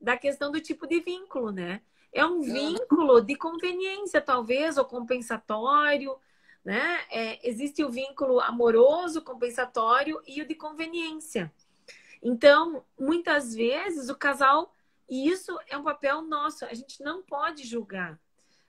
[0.00, 1.80] da questão do tipo de vínculo, né?
[2.12, 6.14] É um vínculo de conveniência, talvez, ou compensatório,
[6.62, 7.00] né?
[7.10, 11.50] É, existe o vínculo amoroso, compensatório e o de conveniência.
[12.22, 14.74] Então, muitas vezes o casal,
[15.08, 18.20] e isso é um papel nosso, a gente não pode julgar.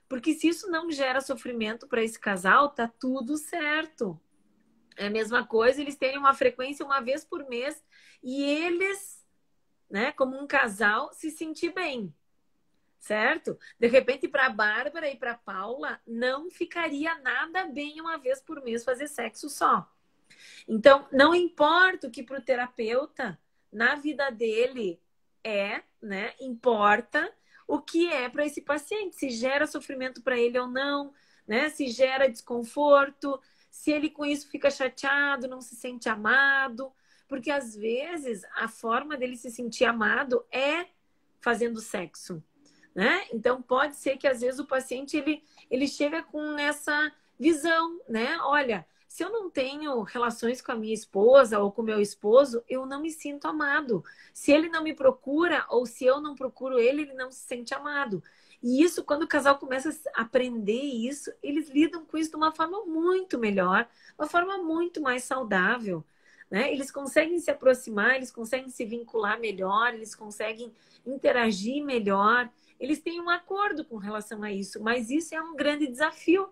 [0.07, 4.17] Porque se isso não gera sofrimento para esse casal, tá tudo certo.
[4.95, 7.83] É a mesma coisa, eles terem uma frequência uma vez por mês
[8.23, 9.25] e eles,
[9.89, 12.13] né, como um casal, se sentir bem
[13.03, 13.59] certo?
[13.77, 18.85] De repente, para Bárbara e para Paula, não ficaria nada bem uma vez por mês
[18.85, 19.85] fazer sexo só.
[20.65, 23.37] Então, não importa o que para o terapeuta,
[23.69, 25.01] na vida dele,
[25.43, 26.33] é, né?
[26.39, 27.29] Importa
[27.67, 31.13] o que é para esse paciente, se gera sofrimento para ele ou não,
[31.45, 31.69] né?
[31.69, 33.37] Se gera desconforto,
[33.69, 36.89] se ele com isso fica chateado, não se sente amado.
[37.27, 40.87] Porque às vezes a forma dele se sentir amado é
[41.41, 42.41] fazendo sexo,
[42.93, 43.25] né?
[43.33, 48.37] Então pode ser que às vezes o paciente ele, ele chega com essa visão, né?
[48.41, 52.85] Olha, se eu não tenho relações com a minha esposa ou com meu esposo, eu
[52.85, 54.03] não me sinto amado.
[54.33, 57.75] Se ele não me procura ou se eu não procuro ele, ele não se sente
[57.75, 58.23] amado.
[58.63, 62.55] E isso, quando o casal começa a aprender isso, eles lidam com isso de uma
[62.55, 63.87] forma muito melhor,
[64.17, 66.03] uma forma muito mais saudável.
[66.49, 66.71] Né?
[66.71, 70.73] Eles conseguem se aproximar, eles conseguem se vincular melhor, eles conseguem
[71.05, 72.49] interagir melhor.
[72.79, 76.49] Eles têm um acordo com relação a isso, mas isso é um grande desafio,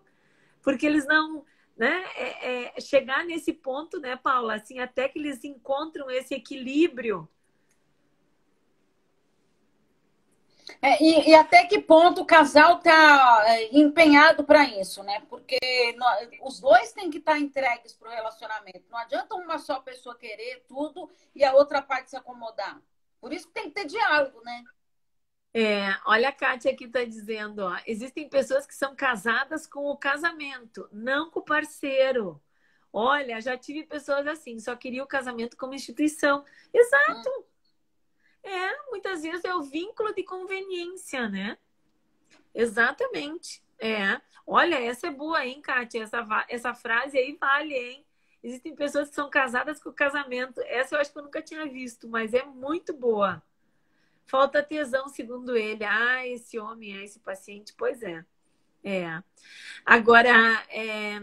[0.62, 1.46] porque eles não.
[1.78, 2.04] Né?
[2.16, 4.56] É, é chegar nesse ponto, né, Paula?
[4.56, 7.28] Assim, até que eles encontram esse equilíbrio
[10.82, 15.22] É, e, e, até que ponto o casal está é, empenhado para isso, né?
[15.30, 15.58] Porque
[16.42, 18.84] os dois têm que estar tá entregues para o relacionamento.
[18.90, 22.82] Não adianta uma só pessoa querer tudo e a outra parte se acomodar.
[23.20, 24.64] Por isso que tem que ter diálogo, né?
[25.54, 29.98] É, olha a Kátia aqui está dizendo, ó, existem pessoas que são casadas com o
[29.98, 32.42] casamento, não com o parceiro.
[32.94, 36.46] Olha, já tive pessoas assim, só queria o casamento como instituição.
[36.74, 37.46] Exato.
[38.44, 41.58] É, muitas vezes é o vínculo de conveniência, né?
[42.54, 43.64] Exatamente.
[43.80, 44.22] É.
[44.46, 46.04] Olha, essa é boa, hein, Kátia?
[46.04, 48.06] Essa, essa frase aí vale, hein?
[48.44, 50.60] Existem pessoas que são casadas com o casamento.
[50.62, 53.42] Essa eu acho que eu nunca tinha visto, mas é muito boa.
[54.32, 55.84] Falta tesão, segundo ele.
[55.84, 57.74] Ah, esse homem, é esse paciente.
[57.78, 58.26] Pois é.
[58.84, 59.22] É.
[59.86, 60.32] Agora,
[60.70, 61.20] é,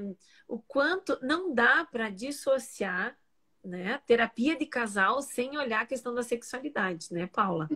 [0.46, 3.16] o quanto não dá para dissociar
[3.64, 4.00] né?
[4.06, 7.68] Terapia de casal sem olhar a questão da sexualidade, né, Paula?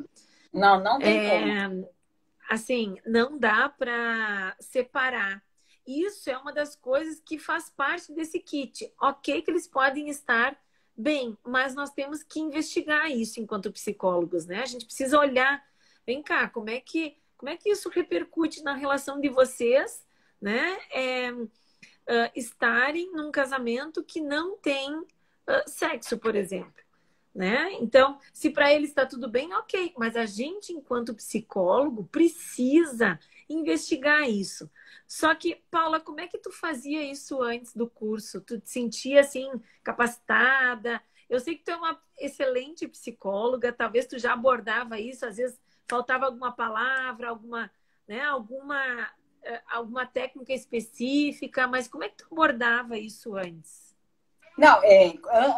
[0.53, 1.89] Não, não tem é, como.
[2.49, 5.43] Assim, não dá para separar.
[5.87, 8.93] Isso é uma das coisas que faz parte desse kit.
[9.01, 10.57] Ok que eles podem estar
[10.97, 14.63] bem, mas nós temos que investigar isso enquanto psicólogos, né?
[14.63, 15.63] A gente precisa olhar,
[16.07, 20.07] vem cá, como é que como é que isso repercute na relação de vocês,
[20.41, 20.79] né?
[20.93, 25.09] É, uh, estarem num casamento que não tem uh,
[25.67, 26.83] sexo, por exemplo.
[27.35, 27.73] Né?
[27.81, 33.19] Então, se para ele está tudo bem, ok, mas a gente, enquanto psicólogo, precisa
[33.49, 34.71] investigar isso.
[35.13, 38.41] Só que, Paula, como é que tu fazia isso antes do curso?
[38.41, 39.47] Tu te sentia assim
[39.85, 41.03] capacitada?
[41.29, 45.61] Eu sei que tu é uma excelente psicóloga, talvez tu já abordava isso, às vezes
[45.87, 47.71] faltava alguma palavra, alguma,
[48.09, 53.95] né, alguma, eh, alguma técnica específica, mas como é que tu abordava isso antes?
[54.57, 55.13] Não, é,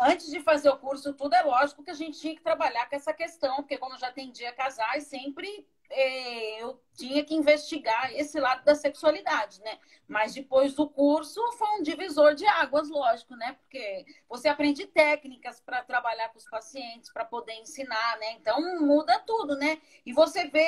[0.08, 2.96] antes de fazer o curso, tudo é lógico que a gente tinha que trabalhar com
[2.96, 8.38] essa questão, porque quando eu já atendia casais, sempre é, eu tinha que investigar esse
[8.38, 9.78] lado da sexualidade, né?
[10.06, 13.56] Mas depois do curso foi um divisor de águas, lógico, né?
[13.60, 18.32] Porque você aprende técnicas para trabalhar com os pacientes, para poder ensinar, né?
[18.32, 19.80] Então muda tudo, né?
[20.04, 20.66] E você vê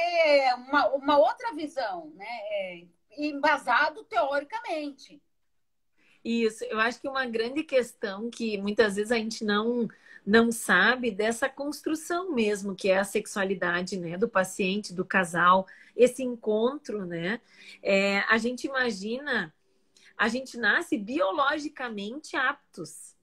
[0.57, 2.27] uma, uma outra visão, né?
[2.29, 2.85] É,
[3.19, 5.21] embasado teoricamente.
[6.25, 9.89] Isso, eu acho que uma grande questão que muitas vezes a gente não
[10.27, 15.67] não sabe dessa construção mesmo que é a sexualidade, né, do paciente, do casal,
[15.97, 17.41] esse encontro, né?
[17.83, 19.55] É, a gente imagina,
[20.19, 23.15] a gente nasce biologicamente aptos,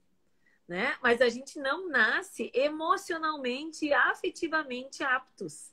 [0.67, 0.95] né?
[1.03, 5.71] Mas a gente não nasce emocionalmente e afetivamente aptos.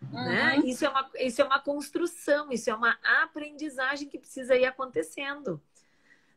[0.00, 0.08] Né?
[0.12, 0.24] Uhum.
[0.24, 0.56] Né?
[0.66, 5.60] Isso, é uma, isso é uma construção, isso é uma aprendizagem que precisa ir acontecendo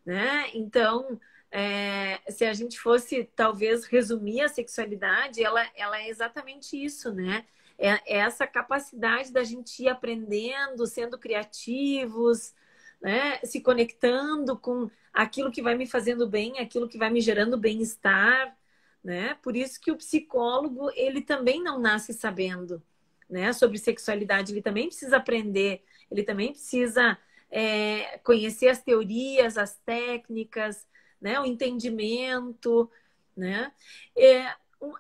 [0.10, 0.50] né?
[0.56, 1.20] Então,
[1.52, 7.46] é, se a gente fosse talvez resumir a sexualidade, ela, ela é exatamente isso, né?
[7.78, 12.54] É, é essa capacidade da gente ir aprendendo, sendo criativos,
[13.02, 13.40] né?
[13.44, 18.56] Se conectando com aquilo que vai me fazendo bem, aquilo que vai me gerando bem-estar,
[19.04, 19.36] né?
[19.42, 22.84] Por isso que o psicólogo, ele também não nasce sabendo,
[23.30, 23.54] né?
[23.54, 27.18] Sobre sexualidade, ele também precisa aprender, ele também precisa
[27.50, 30.88] é, conhecer as teorias, as técnicas,
[31.22, 32.90] né, o entendimento,
[33.36, 33.72] né?
[34.18, 34.94] É, um,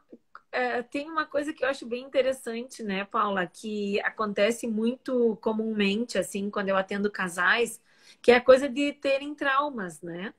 [0.52, 6.18] é, tem uma coisa que eu acho bem interessante, né, Paula, que acontece muito comumente,
[6.18, 7.82] assim, quando eu atendo casais,
[8.22, 10.34] que é a coisa de terem traumas, né?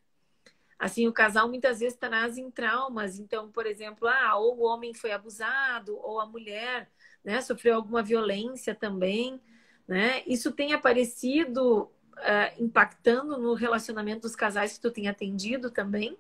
[0.79, 3.19] Assim, o casal muitas vezes traz em traumas.
[3.19, 6.91] Então, por exemplo, ah, ou o homem foi abusado, ou a mulher,
[7.23, 9.41] né, sofreu alguma violência também,
[9.87, 10.23] né?
[10.27, 11.91] Isso tem aparecido
[12.21, 16.17] uh, impactando no relacionamento dos casais que tu tem atendido também?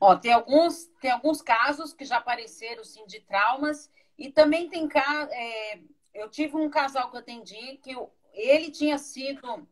[0.00, 4.88] Ó, tem alguns, tem alguns casos que já apareceram sim, de traumas e também tem
[5.30, 5.78] é,
[6.14, 7.94] eu tive um casal que eu atendi que
[8.32, 9.66] ele tinha sido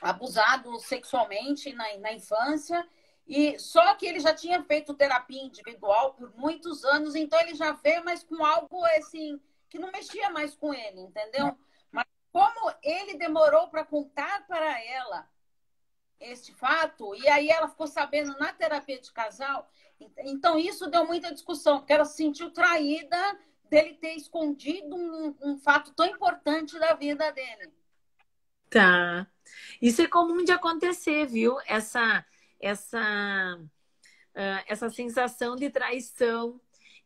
[0.00, 2.88] abusado sexualmente na, na infância
[3.26, 7.72] E só que ele já tinha feito terapia individual por muitos anos, então ele já
[7.72, 11.56] veio, mas com algo assim que não mexia mais com ele, entendeu?
[12.32, 15.28] Como ele demorou para contar para ela
[16.18, 19.68] este fato, e aí ela ficou sabendo na terapia de casal,
[20.18, 25.58] então isso deu muita discussão, porque ela se sentiu traída dele ter escondido um, um
[25.58, 27.72] fato tão importante da vida dele.
[28.68, 29.26] Tá.
[29.80, 31.58] Isso é comum de acontecer, viu?
[31.66, 32.24] Essa
[32.60, 36.60] essa, uh, essa sensação de traição.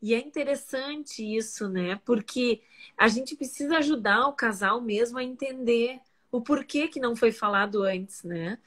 [0.05, 1.99] E é interessante isso, né?
[2.05, 2.61] Porque
[2.95, 5.99] a gente precisa ajudar o casal mesmo a entender
[6.31, 8.59] o porquê que não foi falado antes, né?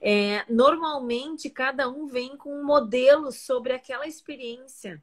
[0.00, 5.02] É, normalmente, cada um vem com um modelo sobre aquela experiência.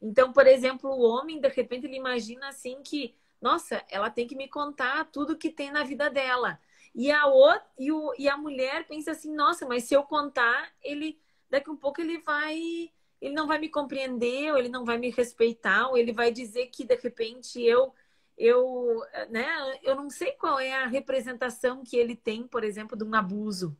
[0.00, 3.12] Então, por exemplo, o homem, de repente, ele imagina assim que,
[3.42, 6.60] nossa, ela tem que me contar tudo que tem na vida dela.
[6.94, 10.72] E a outra, e, o, e a mulher pensa assim, nossa, mas se eu contar,
[10.80, 11.18] ele
[11.50, 12.92] daqui um pouco ele vai
[13.24, 16.66] ele não vai me compreender, ou ele não vai me respeitar, ou ele vai dizer
[16.66, 17.92] que de repente eu
[18.36, 19.00] eu,
[19.30, 19.46] né,
[19.84, 23.76] eu não sei qual é a representação que ele tem, por exemplo, de um abuso.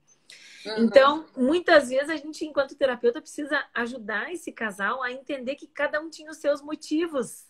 [0.65, 0.85] Uhum.
[0.85, 6.01] Então, muitas vezes a gente, enquanto terapeuta, precisa ajudar esse casal a entender que cada
[6.01, 7.47] um tinha os seus motivos,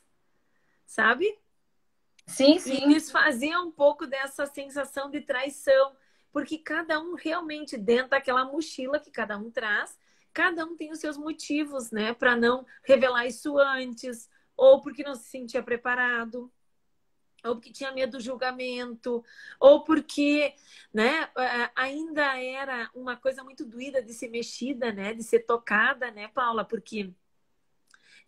[0.87, 1.39] sabe?
[2.27, 2.87] Sim, sim.
[2.87, 5.95] E desfazer um pouco dessa sensação de traição,
[6.33, 9.97] porque cada um realmente, dentro daquela mochila que cada um traz,
[10.35, 15.15] cada um tem os seus motivos, né, para não revelar isso antes, ou porque não
[15.15, 16.53] se sentia preparado,
[17.45, 19.25] ou porque tinha medo do julgamento,
[19.61, 20.55] ou porque,
[20.93, 21.31] né,
[21.77, 26.65] ainda era uma coisa muito doída de ser mexida, né, de ser tocada, né, Paula,
[26.65, 27.13] porque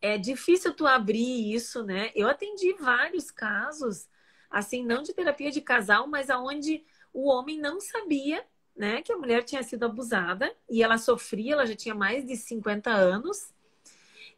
[0.01, 2.13] é difícil tu abrir isso, né?
[2.15, 4.07] Eu atendi vários casos,
[4.51, 8.47] assim, não de terapia de casal, mas aonde o homem não sabia,
[8.77, 12.37] né, que a mulher tinha sido abusada e ela sofria, ela já tinha mais de
[12.37, 13.55] 50 anos.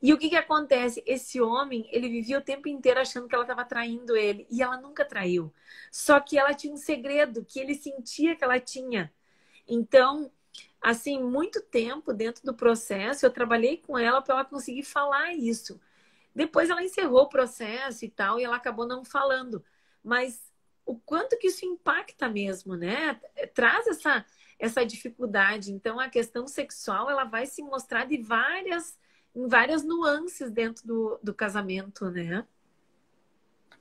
[0.00, 1.02] E o que que acontece?
[1.04, 4.80] Esse homem, ele vivia o tempo inteiro achando que ela estava traindo ele e ela
[4.80, 5.52] nunca traiu.
[5.90, 9.12] Só que ela tinha um segredo que ele sentia que ela tinha.
[9.66, 10.30] Então,
[10.80, 15.80] assim, muito tempo dentro do processo, eu trabalhei com ela para ela conseguir falar isso.
[16.32, 19.64] Depois ela encerrou o processo e tal, e ela acabou não falando.
[20.02, 20.47] Mas
[20.88, 23.20] o quanto que isso impacta mesmo, né?
[23.54, 24.24] Traz essa,
[24.58, 25.70] essa dificuldade.
[25.70, 28.98] Então, a questão sexual, ela vai se mostrar de várias,
[29.36, 32.46] em várias nuances dentro do, do casamento, né?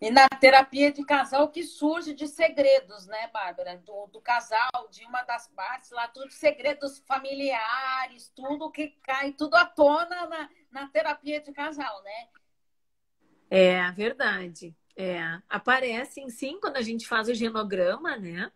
[0.02, 3.78] E na terapia de casal que surge de segredos, né, Bárbara?
[3.78, 9.56] Do, do casal, de uma das partes, lá tudo segredos familiares, tudo que cai, tudo
[9.56, 12.28] à tona na, na terapia de casal, né?
[13.50, 14.76] É, verdade.
[15.00, 18.52] É, aparecem sim quando a gente faz o genograma, né?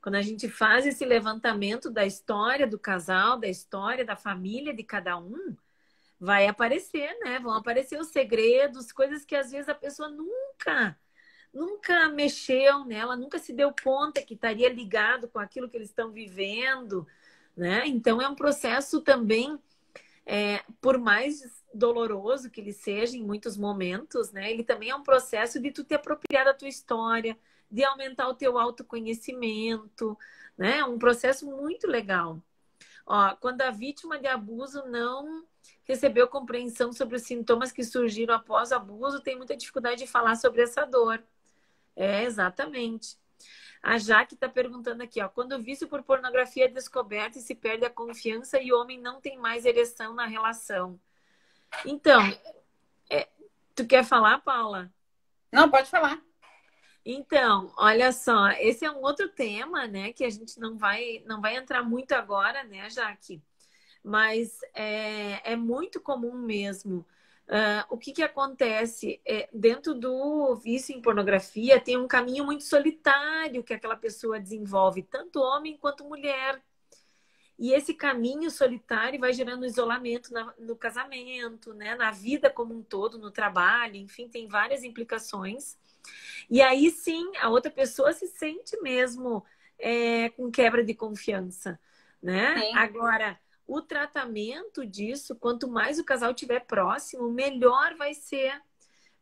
[0.00, 4.84] Quando a gente faz esse levantamento da história do casal, da história da família de
[4.84, 5.56] cada um,
[6.20, 7.40] vai aparecer, né?
[7.40, 10.96] Vão aparecer os segredos, coisas que às vezes a pessoa nunca,
[11.52, 16.12] nunca mexeu nela, nunca se deu conta que estaria ligado com aquilo que eles estão
[16.12, 17.04] vivendo,
[17.56, 17.82] né?
[17.86, 19.58] Então é um processo também,
[20.24, 24.50] é, por mais doloroso que ele seja em muitos momentos, né?
[24.50, 27.38] Ele também é um processo de tu te apropriar da tua história,
[27.70, 30.16] de aumentar o teu autoconhecimento,
[30.56, 30.84] né?
[30.84, 32.42] Um processo muito legal.
[33.06, 35.44] Ó, quando a vítima de abuso não
[35.84, 40.36] recebeu compreensão sobre os sintomas que surgiram após o abuso, tem muita dificuldade de falar
[40.36, 41.22] sobre essa dor.
[41.96, 43.18] É, exatamente.
[43.82, 47.54] A Jaque está perguntando aqui, ó, quando o vício por pornografia é descoberto e se
[47.54, 50.98] perde a confiança e o homem não tem mais ereção na relação.
[51.84, 52.20] Então,
[53.10, 53.28] é,
[53.74, 54.92] tu quer falar, Paula?
[55.52, 56.20] Não, pode falar.
[57.04, 61.40] Então, olha só, esse é um outro tema, né, que a gente não vai não
[61.40, 63.42] vai entrar muito agora, né, Jaque?
[64.04, 67.06] mas é, é muito comum mesmo.
[67.48, 69.20] Uh, o que, que acontece?
[69.26, 75.02] É, dentro do vício em pornografia, tem um caminho muito solitário que aquela pessoa desenvolve,
[75.02, 76.62] tanto homem quanto mulher.
[77.58, 81.94] E esse caminho solitário vai gerando isolamento na, no casamento, né?
[81.94, 85.78] na vida como um todo, no trabalho, enfim, tem várias implicações.
[86.50, 89.44] E aí sim, a outra pessoa se sente mesmo
[89.78, 91.78] é, com quebra de confiança.
[92.20, 92.58] Né?
[92.58, 92.74] Sim.
[92.74, 98.60] Agora, o tratamento disso, quanto mais o casal estiver próximo, melhor vai ser,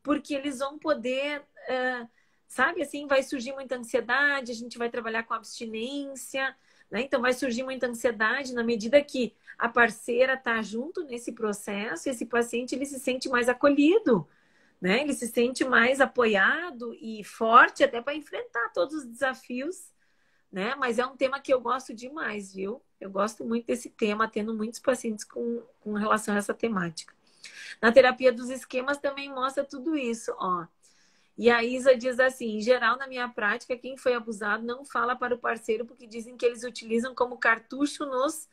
[0.02, 2.08] porque eles vão poder, uh,
[2.48, 6.56] sabe, assim, vai surgir muita ansiedade, a gente vai trabalhar com abstinência,
[6.92, 7.02] né?
[7.02, 12.26] Então vai surgir muita ansiedade na medida que a parceira está junto nesse processo, esse
[12.26, 14.28] paciente ele se sente mais acolhido,
[14.80, 15.00] né?
[15.00, 19.92] Ele se sente mais apoiado e forte até para enfrentar todos os desafios
[20.52, 20.74] né?
[20.74, 22.82] Mas é um tema que eu gosto demais, viu?
[23.00, 27.14] Eu gosto muito desse tema, tendo muitos pacientes com, com relação a essa temática.
[27.80, 30.66] Na terapia dos esquemas também mostra tudo isso, ó.
[31.36, 35.16] E a Isa diz assim: em geral, na minha prática, quem foi abusado não fala
[35.16, 38.48] para o parceiro porque dizem que eles utilizam como cartucho nos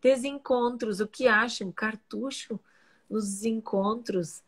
[0.00, 1.00] desencontros.
[1.00, 1.72] O que acham?
[1.72, 2.58] Cartucho
[3.08, 4.42] nos encontros.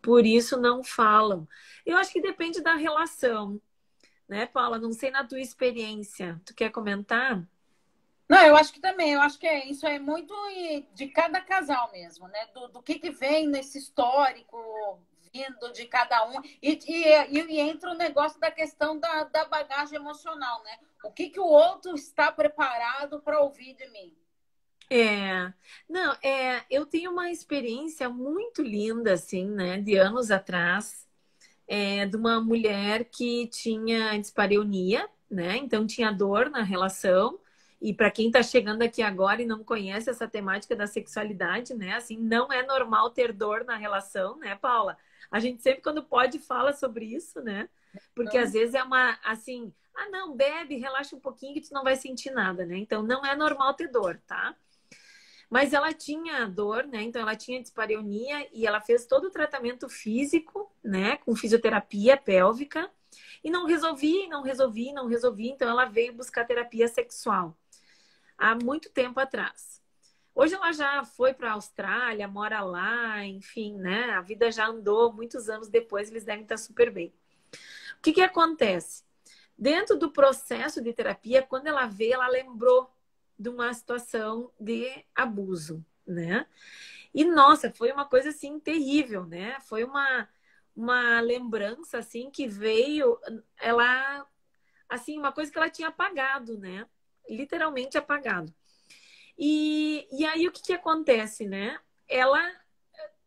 [0.00, 1.46] Por isso não falam.
[1.84, 3.60] Eu acho que depende da relação,
[4.28, 4.78] né, Paula?
[4.78, 6.40] Não sei na tua experiência.
[6.44, 7.46] Tu quer comentar?
[8.28, 10.34] Não, eu acho que também, eu acho que é, isso é muito
[10.94, 12.46] de cada casal mesmo, né?
[12.52, 15.00] Do, do que, que vem nesse histórico
[15.32, 16.40] vindo de cada um.
[16.62, 20.78] E, e, e, entra o negócio da questão da, da bagagem emocional, né?
[21.04, 24.16] O que, que o outro está preparado para ouvir de mim?
[24.88, 25.52] É,
[25.88, 31.06] não, é, eu tenho uma experiência muito linda, assim, né, de anos atrás,
[31.66, 37.40] é, de uma mulher que tinha dispareunia, né, então tinha dor na relação,
[37.82, 41.94] e para quem está chegando aqui agora e não conhece essa temática da sexualidade, né,
[41.96, 44.96] assim, não é normal ter dor na relação, né, Paula?
[45.30, 47.68] A gente sempre, quando pode, fala sobre isso, né?
[48.14, 51.82] Porque às vezes é uma, assim, ah, não, bebe, relaxa um pouquinho que tu não
[51.82, 52.76] vai sentir nada, né?
[52.76, 54.54] Então não é normal ter dor, tá?
[55.48, 57.02] Mas ela tinha dor, né?
[57.02, 61.16] Então ela tinha dispareunia e ela fez todo o tratamento físico, né?
[61.18, 62.90] Com fisioterapia pélvica.
[63.42, 65.48] E não resolvi, não resolvi, não resolvi.
[65.48, 67.56] Então ela veio buscar terapia sexual
[68.36, 69.80] há muito tempo atrás.
[70.38, 74.10] Hoje ela já foi para a Austrália, mora lá, enfim, né?
[74.10, 77.10] A vida já andou muitos anos depois, eles devem estar super bem.
[77.98, 79.02] O que, que acontece?
[79.58, 82.90] Dentro do processo de terapia, quando ela veio, ela lembrou
[83.38, 86.46] de uma situação de abuso, né?
[87.14, 89.58] E nossa, foi uma coisa assim terrível, né?
[89.60, 90.28] Foi uma
[90.76, 93.18] uma lembrança assim que veio,
[93.58, 94.26] ela
[94.86, 96.86] assim, uma coisa que ela tinha apagado, né?
[97.26, 98.54] Literalmente apagado.
[99.38, 101.78] E, e aí o que, que acontece, né?
[102.08, 102.40] Ela,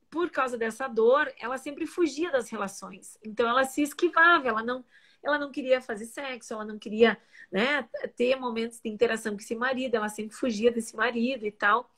[0.10, 3.18] por causa dessa dor, ela sempre fugia das relações.
[3.24, 4.84] Então ela se esquivava, ela não,
[5.24, 7.18] ela não queria fazer sexo, ela não queria
[7.52, 11.92] né, ter momentos de interação com esse marido, ela sempre fugia desse marido e tal.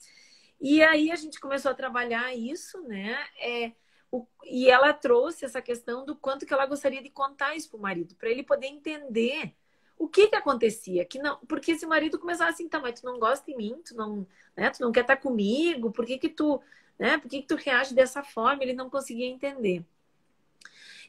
[0.60, 3.18] E aí a gente começou a trabalhar isso, né?
[3.40, 3.72] É,
[4.12, 7.80] o, e ela trouxe essa questão do quanto que ela gostaria de contar isso para
[7.80, 9.56] o marido, para ele poder entender
[10.02, 13.20] o que que acontecia, que não, porque esse marido começava assim, tá, mas tu não
[13.20, 14.26] gosta de mim, tu não,
[14.58, 16.60] né, tu não quer estar comigo, por que que tu,
[16.98, 18.64] né, por que que tu reage dessa forma?
[18.64, 19.86] Ele não conseguia entender.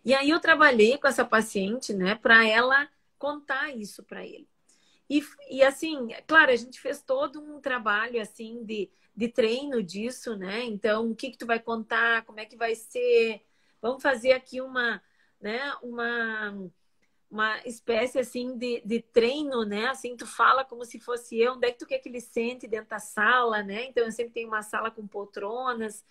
[0.04, 2.86] E aí eu trabalhei com essa paciente, né, para ela
[3.18, 4.46] contar isso para ele.
[5.08, 10.36] E, e assim, claro, a gente fez todo um trabalho assim de, de treino disso,
[10.36, 10.64] né?
[10.64, 13.42] Então, o que que tu vai contar, como é que vai ser?
[13.80, 15.02] Vamos fazer aqui uma,
[15.40, 16.70] né, uma
[17.32, 19.86] uma espécie assim de, de treino, né?
[19.86, 22.68] Assim, tu fala como se fosse eu, onde é que tu quer que ele sente
[22.68, 23.86] dentro da sala, né?
[23.86, 26.04] Então eu sempre tenho uma sala com poltronas,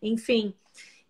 [0.00, 0.54] enfim.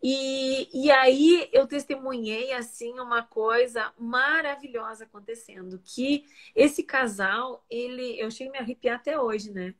[0.03, 8.31] E, e aí eu testemunhei assim uma coisa maravilhosa acontecendo, que esse casal, ele, eu
[8.31, 9.75] chego a me arrepiar até hoje, né?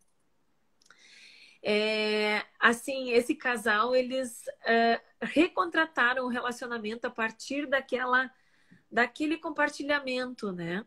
[1.63, 8.31] É, assim, esse casal, eles é, recontrataram o relacionamento a partir daquela,
[8.91, 10.85] daquele compartilhamento, né?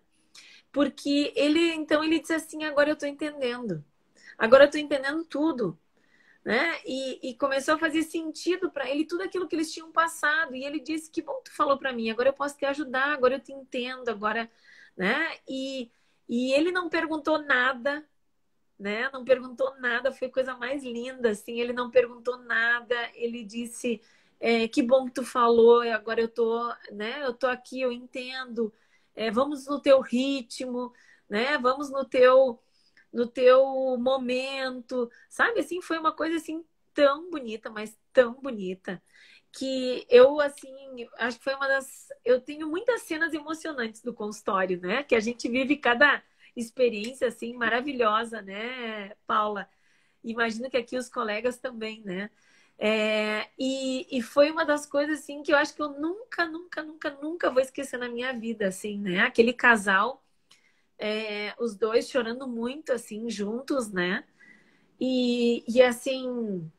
[0.71, 3.83] Porque ele, então, ele disse assim: agora eu tô entendendo,
[4.37, 5.77] agora eu tô entendendo tudo
[6.43, 6.79] né?
[6.85, 10.55] E, e começou a fazer sentido para ele tudo aquilo que eles tinham passado.
[10.55, 13.35] E ele disse: Que bom tu falou para mim, agora eu posso te ajudar, agora
[13.35, 14.49] eu te entendo, agora,
[14.97, 15.37] né?
[15.47, 15.91] E,
[16.27, 18.05] e ele não perguntou nada,
[18.79, 19.09] né?
[19.13, 21.59] Não perguntou nada, foi coisa mais linda, assim.
[21.59, 24.01] Ele não perguntou nada, ele disse:
[24.41, 27.23] é, Que bom que tu falou, agora eu tô, né?
[27.25, 28.73] Eu tô aqui, eu entendo.
[29.15, 30.93] É, vamos no teu ritmo,
[31.29, 31.57] né?
[31.57, 32.59] Vamos no teu
[33.13, 35.59] no teu momento, sabe?
[35.59, 39.01] Assim, foi uma coisa assim tão bonita, mas tão bonita
[39.51, 40.73] que eu assim
[41.17, 45.19] acho que foi uma das eu tenho muitas cenas emocionantes do consultório né que a
[45.19, 46.23] gente vive cada
[46.55, 49.67] experiência assim maravilhosa né Paula
[50.23, 52.29] imagino que aqui os colegas também né
[52.83, 56.83] é, e, e foi uma das coisas assim que eu acho que eu nunca nunca
[56.83, 60.23] nunca nunca vou esquecer na minha vida assim né aquele casal
[61.01, 64.23] é, os dois chorando muito, assim, juntos, né?
[64.99, 66.71] E, e assim,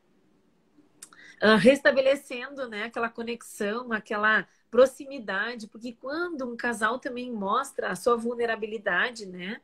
[1.41, 8.15] ah, restabelecendo, né, aquela conexão, aquela proximidade, porque quando um casal também mostra a sua
[8.15, 9.59] vulnerabilidade, né?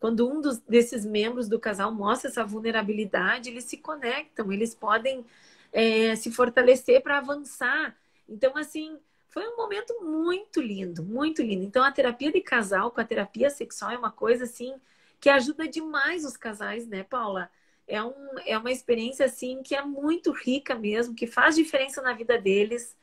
[0.00, 5.24] Quando um dos, desses membros do casal mostra essa vulnerabilidade, eles se conectam, eles podem
[5.72, 7.96] é, se fortalecer para avançar.
[8.28, 8.98] Então, assim,
[9.28, 11.64] Foi um momento muito lindo, muito lindo.
[11.64, 14.74] Então, a terapia de casal com a terapia sexual é uma coisa assim
[15.20, 17.50] que ajuda demais os casais, né, Paula?
[17.86, 18.14] É, um,
[18.46, 22.96] é uma experiência assim que é muito rica mesmo, que faz diferença na vida deles.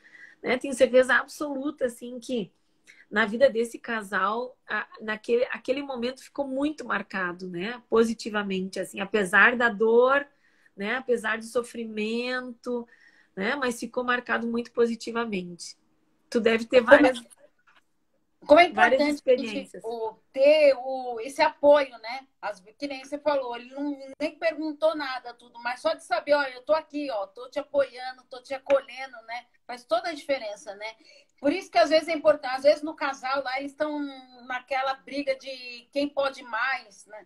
[0.43, 0.57] Né?
[0.57, 2.51] Tenho certeza absoluta assim que
[3.09, 4.57] na vida desse casal,
[5.01, 7.82] naquele aquele momento ficou muito marcado, né?
[7.89, 10.28] Positivamente, assim, apesar da dor,
[10.78, 10.95] né?
[10.95, 12.88] Apesar do sofrimento,
[13.36, 13.55] né?
[13.55, 15.78] Mas ficou marcado muito positivamente.
[16.30, 17.21] Tu deve ter várias.
[18.45, 19.84] Como é importante experiências.
[19.84, 22.28] O, ter o, esse apoio, né?
[22.41, 26.34] As, que nem você falou, ele não, nem perguntou nada, tudo, mas só de saber,
[26.34, 29.45] olha, eu tô aqui, ó, tô te apoiando, tô te acolhendo, né?
[29.65, 30.95] Faz toda a diferença, né?
[31.39, 33.99] Por isso que às vezes é importante, às vezes no casal lá eles estão
[34.45, 37.25] naquela briga de quem pode mais, né?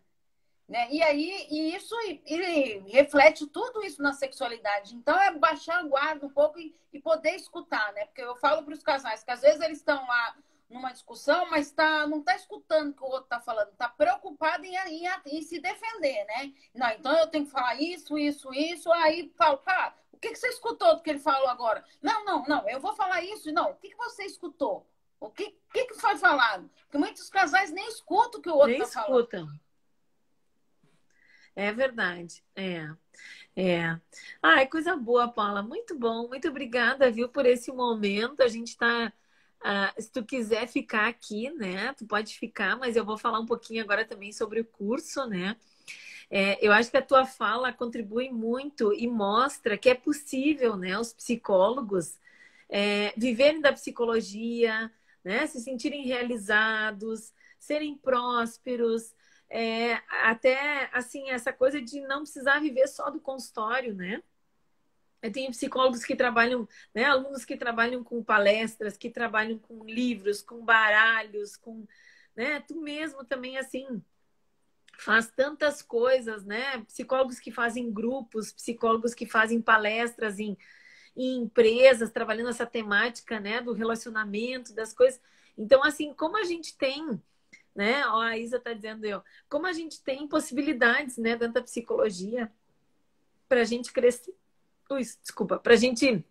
[0.72, 0.88] Né?
[0.90, 4.96] E aí, e isso e, reflete tudo isso na sexualidade.
[4.96, 8.06] Então, é baixar a guarda um pouco e, e poder escutar, né?
[8.06, 10.38] Porque eu falo para os casais que às vezes eles estão lá
[10.70, 14.64] numa discussão, mas tá, não está escutando o que o outro está falando, está preocupado
[14.64, 16.54] em, em, em, se defender, né?
[16.74, 20.40] Não, então eu tenho que falar isso, isso, isso, aí falo, cara, o que, que
[20.40, 21.84] você escutou do que ele falou agora?
[22.02, 24.88] Não, não, não, eu vou falar isso, não, o que, que você escutou?
[25.20, 26.72] O que, que, que foi falado?
[26.84, 29.12] Porque muitos casais nem escutam o que o outro está falando.
[31.56, 32.44] É verdade.
[32.56, 32.90] É.
[33.56, 34.00] É.
[34.42, 35.62] Ai, coisa boa, Paula.
[35.62, 36.28] Muito bom.
[36.28, 38.42] Muito obrigada, viu, por esse momento.
[38.42, 39.08] A gente está.
[39.08, 41.94] Uh, ah, se tu quiser ficar aqui, né?
[41.94, 45.56] Tu pode ficar, mas eu vou falar um pouquinho agora também sobre o curso, né?
[46.30, 50.98] É, eu acho que a tua fala contribui muito e mostra que é possível, né?
[50.98, 52.18] Os psicólogos
[52.70, 54.92] é, viverem da psicologia,
[55.24, 55.46] né?
[55.48, 59.14] Se sentirem realizados, serem prósperos,
[59.52, 64.24] é, até assim essa coisa de não precisar viver só do consultório, né?
[65.22, 70.42] Eu tenho psicólogos que trabalham, né, alunos que trabalham com palestras, que trabalham com livros,
[70.42, 71.86] com baralhos, com,
[72.36, 74.02] né, tu mesmo também assim
[74.98, 76.80] faz tantas coisas, né?
[76.86, 80.58] Psicólogos que fazem grupos, psicólogos que fazem palestras em,
[81.16, 85.20] em empresas, trabalhando essa temática, né, do relacionamento, das coisas.
[85.58, 87.22] Então, assim, como a gente tem
[87.76, 88.06] né?
[88.08, 92.52] Ó, a Isa está dizendo eu, como a gente tem possibilidades, né, dentro da psicologia
[93.48, 94.34] para a gente crescer,
[94.90, 96.26] Ui, desculpa, para a gente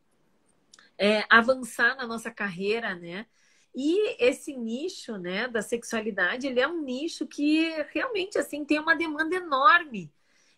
[0.99, 3.27] é, avançar na nossa carreira, né?
[3.75, 8.95] E esse nicho, né, da sexualidade, ele é um nicho que realmente assim tem uma
[8.95, 10.13] demanda enorme.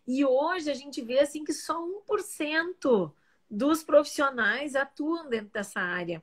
[0.06, 3.12] E hoje a gente vê assim que só 1%
[3.48, 6.22] dos profissionais atuam dentro dessa área.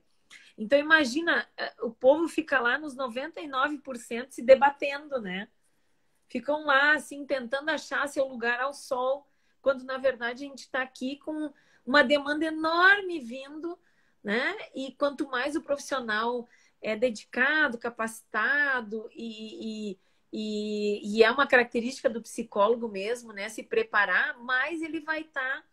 [0.60, 5.48] Então, imagina, é, o povo fica lá nos 99% se debatendo, né?
[6.28, 9.26] Ficam lá, assim, tentando achar seu lugar ao sol,
[9.62, 11.54] quando na verdade a gente está aqui com
[11.86, 13.80] uma demanda enorme vindo,
[14.22, 14.54] né?
[14.76, 16.46] E quanto mais o profissional
[16.82, 20.00] é dedicado, capacitado e, e,
[20.34, 23.48] e, e é uma característica do psicólogo mesmo, né?
[23.48, 25.64] Se preparar, mais ele vai estar tá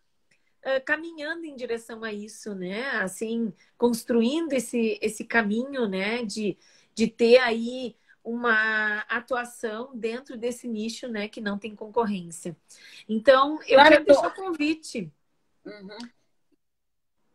[0.85, 2.89] caminhando em direção a isso, né?
[3.01, 6.23] Assim, construindo esse, esse caminho, né?
[6.23, 6.57] De,
[6.93, 11.27] de ter aí uma atuação dentro desse nicho, né?
[11.27, 12.57] Que não tem concorrência.
[13.07, 15.11] Então, eu claro, quero deixar o convite.
[15.65, 15.97] Uhum.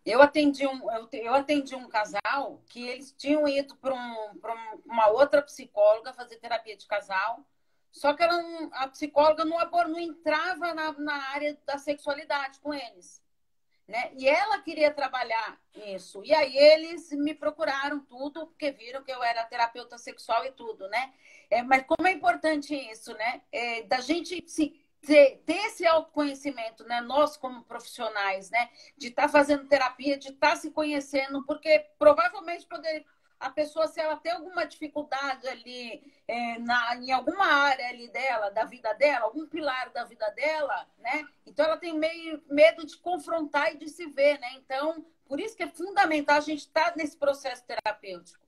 [0.05, 5.09] Eu atendi um, eu, eu, atendi um casal que eles tinham ido para um, uma
[5.11, 7.47] outra psicóloga fazer terapia de casal,
[7.93, 13.22] só que ela, a psicóloga não, não entrava na, na área da sexualidade com eles.
[13.86, 14.11] Né?
[14.14, 16.24] E ela queria trabalhar isso.
[16.24, 20.88] E aí eles me procuraram tudo, porque viram que eu era terapeuta sexual e tudo,
[20.88, 21.12] né?
[21.51, 23.43] É, mas como é importante isso, né?
[23.53, 27.03] É, da gente se, ter, ter, esse autoconhecimento, né?
[27.03, 28.70] Nós como profissionais, né?
[28.97, 33.05] De estar tá fazendo terapia, de estar tá se conhecendo, porque provavelmente poder,
[33.43, 38.51] a pessoa, se ela tem alguma dificuldade ali é, na, em alguma área ali dela,
[38.51, 41.26] da vida dela, algum pilar da vida dela, né?
[41.45, 44.53] Então ela tem meio medo de confrontar e de se ver, né?
[44.55, 48.47] Então, por isso que é fundamental a gente estar tá nesse processo terapêutico.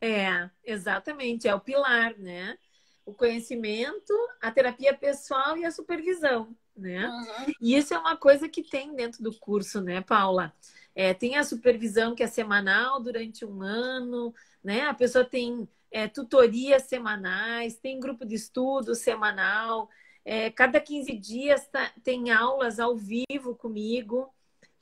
[0.00, 2.56] É, exatamente, é o pilar, né?
[3.04, 7.06] O conhecimento, a terapia pessoal e a supervisão, né?
[7.06, 7.54] Uhum.
[7.60, 10.54] E isso é uma coisa que tem dentro do curso, né, Paula?
[11.00, 14.82] É, tem a supervisão que é semanal durante um ano, né?
[14.82, 19.88] A pessoa tem é, tutorias semanais, tem grupo de estudo semanal.
[20.22, 24.28] É, cada 15 dias tá, tem aulas ao vivo comigo,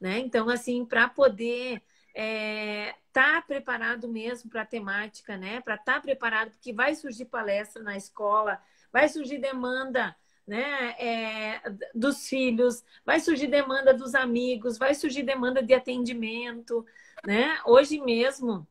[0.00, 0.18] né?
[0.18, 1.74] Então, assim, para poder
[2.08, 5.60] estar é, tá preparado mesmo para a temática, né?
[5.60, 8.60] Para estar tá preparado, porque vai surgir palestra na escola,
[8.92, 10.16] vai surgir demanda
[10.48, 11.62] né, é,
[11.94, 16.86] dos filhos, vai surgir demanda dos amigos, vai surgir demanda de atendimento,
[17.26, 17.60] né?
[17.66, 18.66] Hoje mesmo,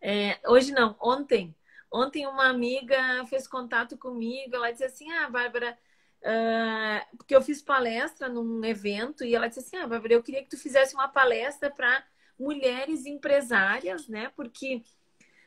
[0.00, 1.52] é, hoje não, ontem,
[1.90, 5.76] ontem uma amiga fez contato comigo, ela disse assim, ah, Bárbara,
[6.22, 10.44] uh, porque eu fiz palestra num evento e ela disse assim, ah, Bárbara, eu queria
[10.44, 12.04] que tu fizesse uma palestra para
[12.38, 14.30] mulheres empresárias, né?
[14.36, 14.82] Porque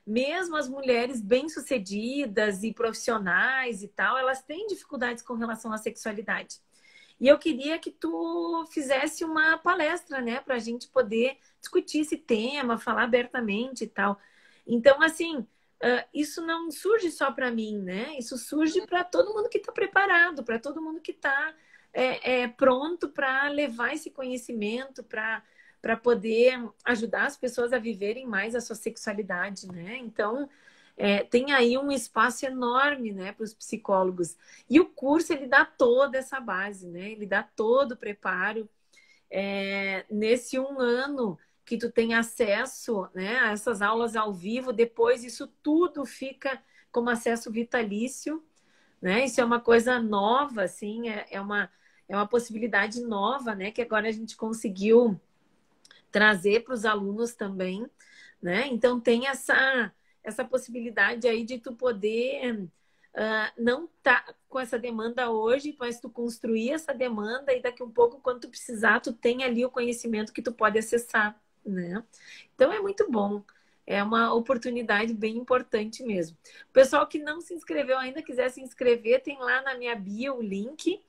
[0.05, 6.59] mesmo as mulheres bem-sucedidas e profissionais e tal, elas têm dificuldades com relação à sexualidade.
[7.19, 12.17] E eu queria que tu fizesse uma palestra, né, para a gente poder discutir esse
[12.17, 14.19] tema, falar abertamente e tal.
[14.67, 18.17] Então, assim, uh, isso não surge só para mim, né?
[18.17, 21.53] Isso surge para todo mundo que está preparado, para todo mundo que está
[21.93, 25.41] é, é, pronto para levar esse conhecimento, para
[25.85, 29.97] para poder ajudar as pessoas a viverem mais a sua sexualidade, né?
[29.97, 30.49] Então,
[30.97, 34.35] é, tem aí um espaço enorme, né, para os psicólogos.
[34.67, 37.11] E o curso, ele dá toda essa base, né?
[37.11, 38.67] Ele dá todo o preparo.
[39.29, 45.23] É, nesse um ano que tu tem acesso né, a essas aulas ao vivo, depois
[45.23, 48.43] isso tudo fica como acesso vitalício,
[48.99, 49.25] né?
[49.25, 51.69] Isso é uma coisa nova, assim, é, é uma,
[52.09, 53.69] é uma possibilidade nova, né?
[53.69, 55.21] Que agora a gente conseguiu
[56.15, 57.85] trazer para os alunos também,
[58.41, 58.67] né?
[58.67, 59.91] Então tem essa
[60.23, 66.09] essa possibilidade aí de tu poder uh, não tá com essa demanda hoje, mas tu
[66.09, 70.31] construir essa demanda e daqui um pouco, quando tu precisar, tu tem ali o conhecimento
[70.31, 72.01] que tu pode acessar, né?
[72.55, 73.43] Então é muito bom.
[73.85, 76.37] É uma oportunidade bem importante mesmo.
[76.69, 80.37] O pessoal que não se inscreveu ainda, quiser se inscrever, tem lá na minha bio
[80.37, 81.03] o link,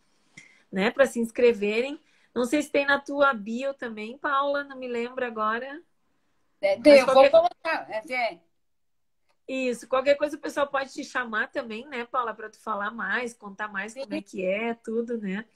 [0.70, 1.98] né, para se inscreverem.
[2.36, 5.82] Não sei se tem na tua bio também, Paula, não me lembro agora.
[6.60, 7.30] É, tem, eu qualquer...
[7.30, 7.90] vou colocar.
[7.90, 8.38] É,
[9.48, 13.32] Isso, qualquer coisa o pessoal pode te chamar também, né, Paula, para tu falar mais,
[13.32, 14.02] contar mais Sim.
[14.02, 15.46] como é que é, tudo, né?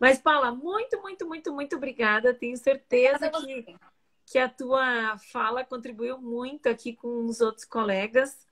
[0.00, 2.32] Mas, Paula, muito, muito, muito, muito obrigada.
[2.32, 3.76] Tenho certeza que,
[4.24, 8.48] que a tua fala contribuiu muito aqui com os outros colegas.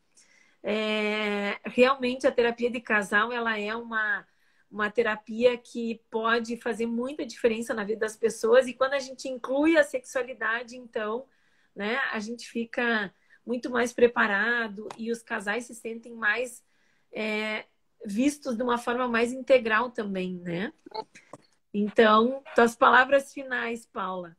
[0.62, 4.26] É, realmente, a terapia de casal, ela é uma
[4.70, 8.68] uma terapia que pode fazer muita diferença na vida das pessoas.
[8.68, 11.26] E quando a gente inclui a sexualidade, então,
[11.74, 13.12] né, a gente fica
[13.44, 16.64] muito mais preparado e os casais se sentem mais
[17.12, 17.64] é,
[18.04, 20.72] vistos de uma forma mais integral também, né?
[21.74, 24.36] Então, tuas palavras finais, Paula.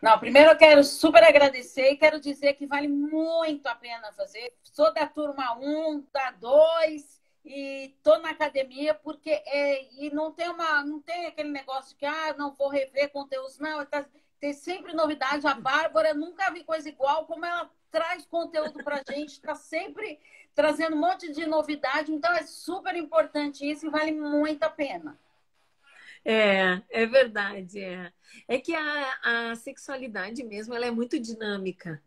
[0.00, 4.54] Não, primeiro eu quero super agradecer e quero dizer que vale muito a pena fazer.
[4.62, 7.15] Sou da turma 1, da 2
[7.46, 12.04] e tô na academia porque é, e não tem uma não tem aquele negócio que
[12.04, 14.04] ah não vou rever conteúdos não tá,
[14.40, 19.34] tem sempre novidade a Bárbara nunca vi coisa igual como ela traz conteúdo para gente
[19.34, 20.18] está sempre
[20.54, 25.16] trazendo um monte de novidade então é super importante isso e vale muito a pena
[26.28, 28.12] é, é verdade, é.
[28.48, 32.02] É que a, a sexualidade mesmo, ela é muito dinâmica,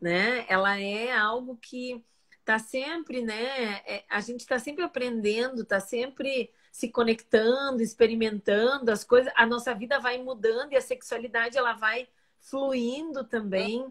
[0.00, 0.44] né?
[0.48, 2.04] Ela é algo que
[2.50, 3.80] tá sempre, né?
[3.86, 9.32] É, a gente está sempre aprendendo, está sempre se conectando, experimentando as coisas.
[9.36, 12.08] A nossa vida vai mudando e a sexualidade ela vai
[12.40, 13.86] fluindo também,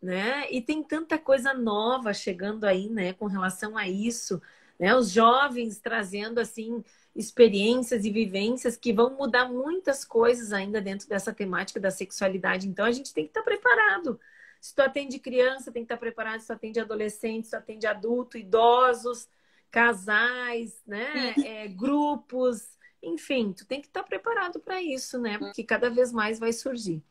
[0.00, 0.46] né?
[0.50, 3.14] E tem tanta coisa nova chegando aí, né?
[3.14, 4.42] Com relação a isso,
[4.78, 4.94] né?
[4.94, 6.84] Os jovens trazendo assim
[7.16, 12.68] experiências e vivências que vão mudar muitas coisas ainda dentro dessa temática da sexualidade.
[12.68, 14.20] Então a gente tem que estar tá preparado
[14.62, 16.38] se tu atende criança, tem que estar preparado.
[16.38, 19.28] Se tu atende adolescente, se tu atende adulto, idosos,
[19.72, 21.34] casais, né?
[21.44, 25.36] É, grupos, enfim, tu tem que estar preparado para isso, né?
[25.36, 27.02] Porque cada vez mais vai surgir.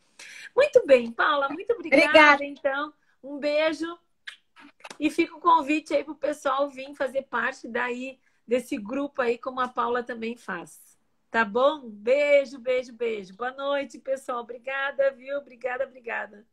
[0.55, 2.07] Muito bem, Paula, muito obrigada.
[2.07, 2.45] obrigada.
[2.45, 3.99] Então, um beijo
[4.97, 9.37] e fica o convite aí para o pessoal vir fazer parte daí desse grupo aí,
[9.37, 10.79] como a Paula também faz.
[11.29, 11.81] Tá bom?
[11.89, 13.35] Beijo, beijo, beijo.
[13.35, 14.39] Boa noite, pessoal.
[14.39, 15.37] Obrigada, viu?
[15.37, 16.45] Obrigada, obrigada.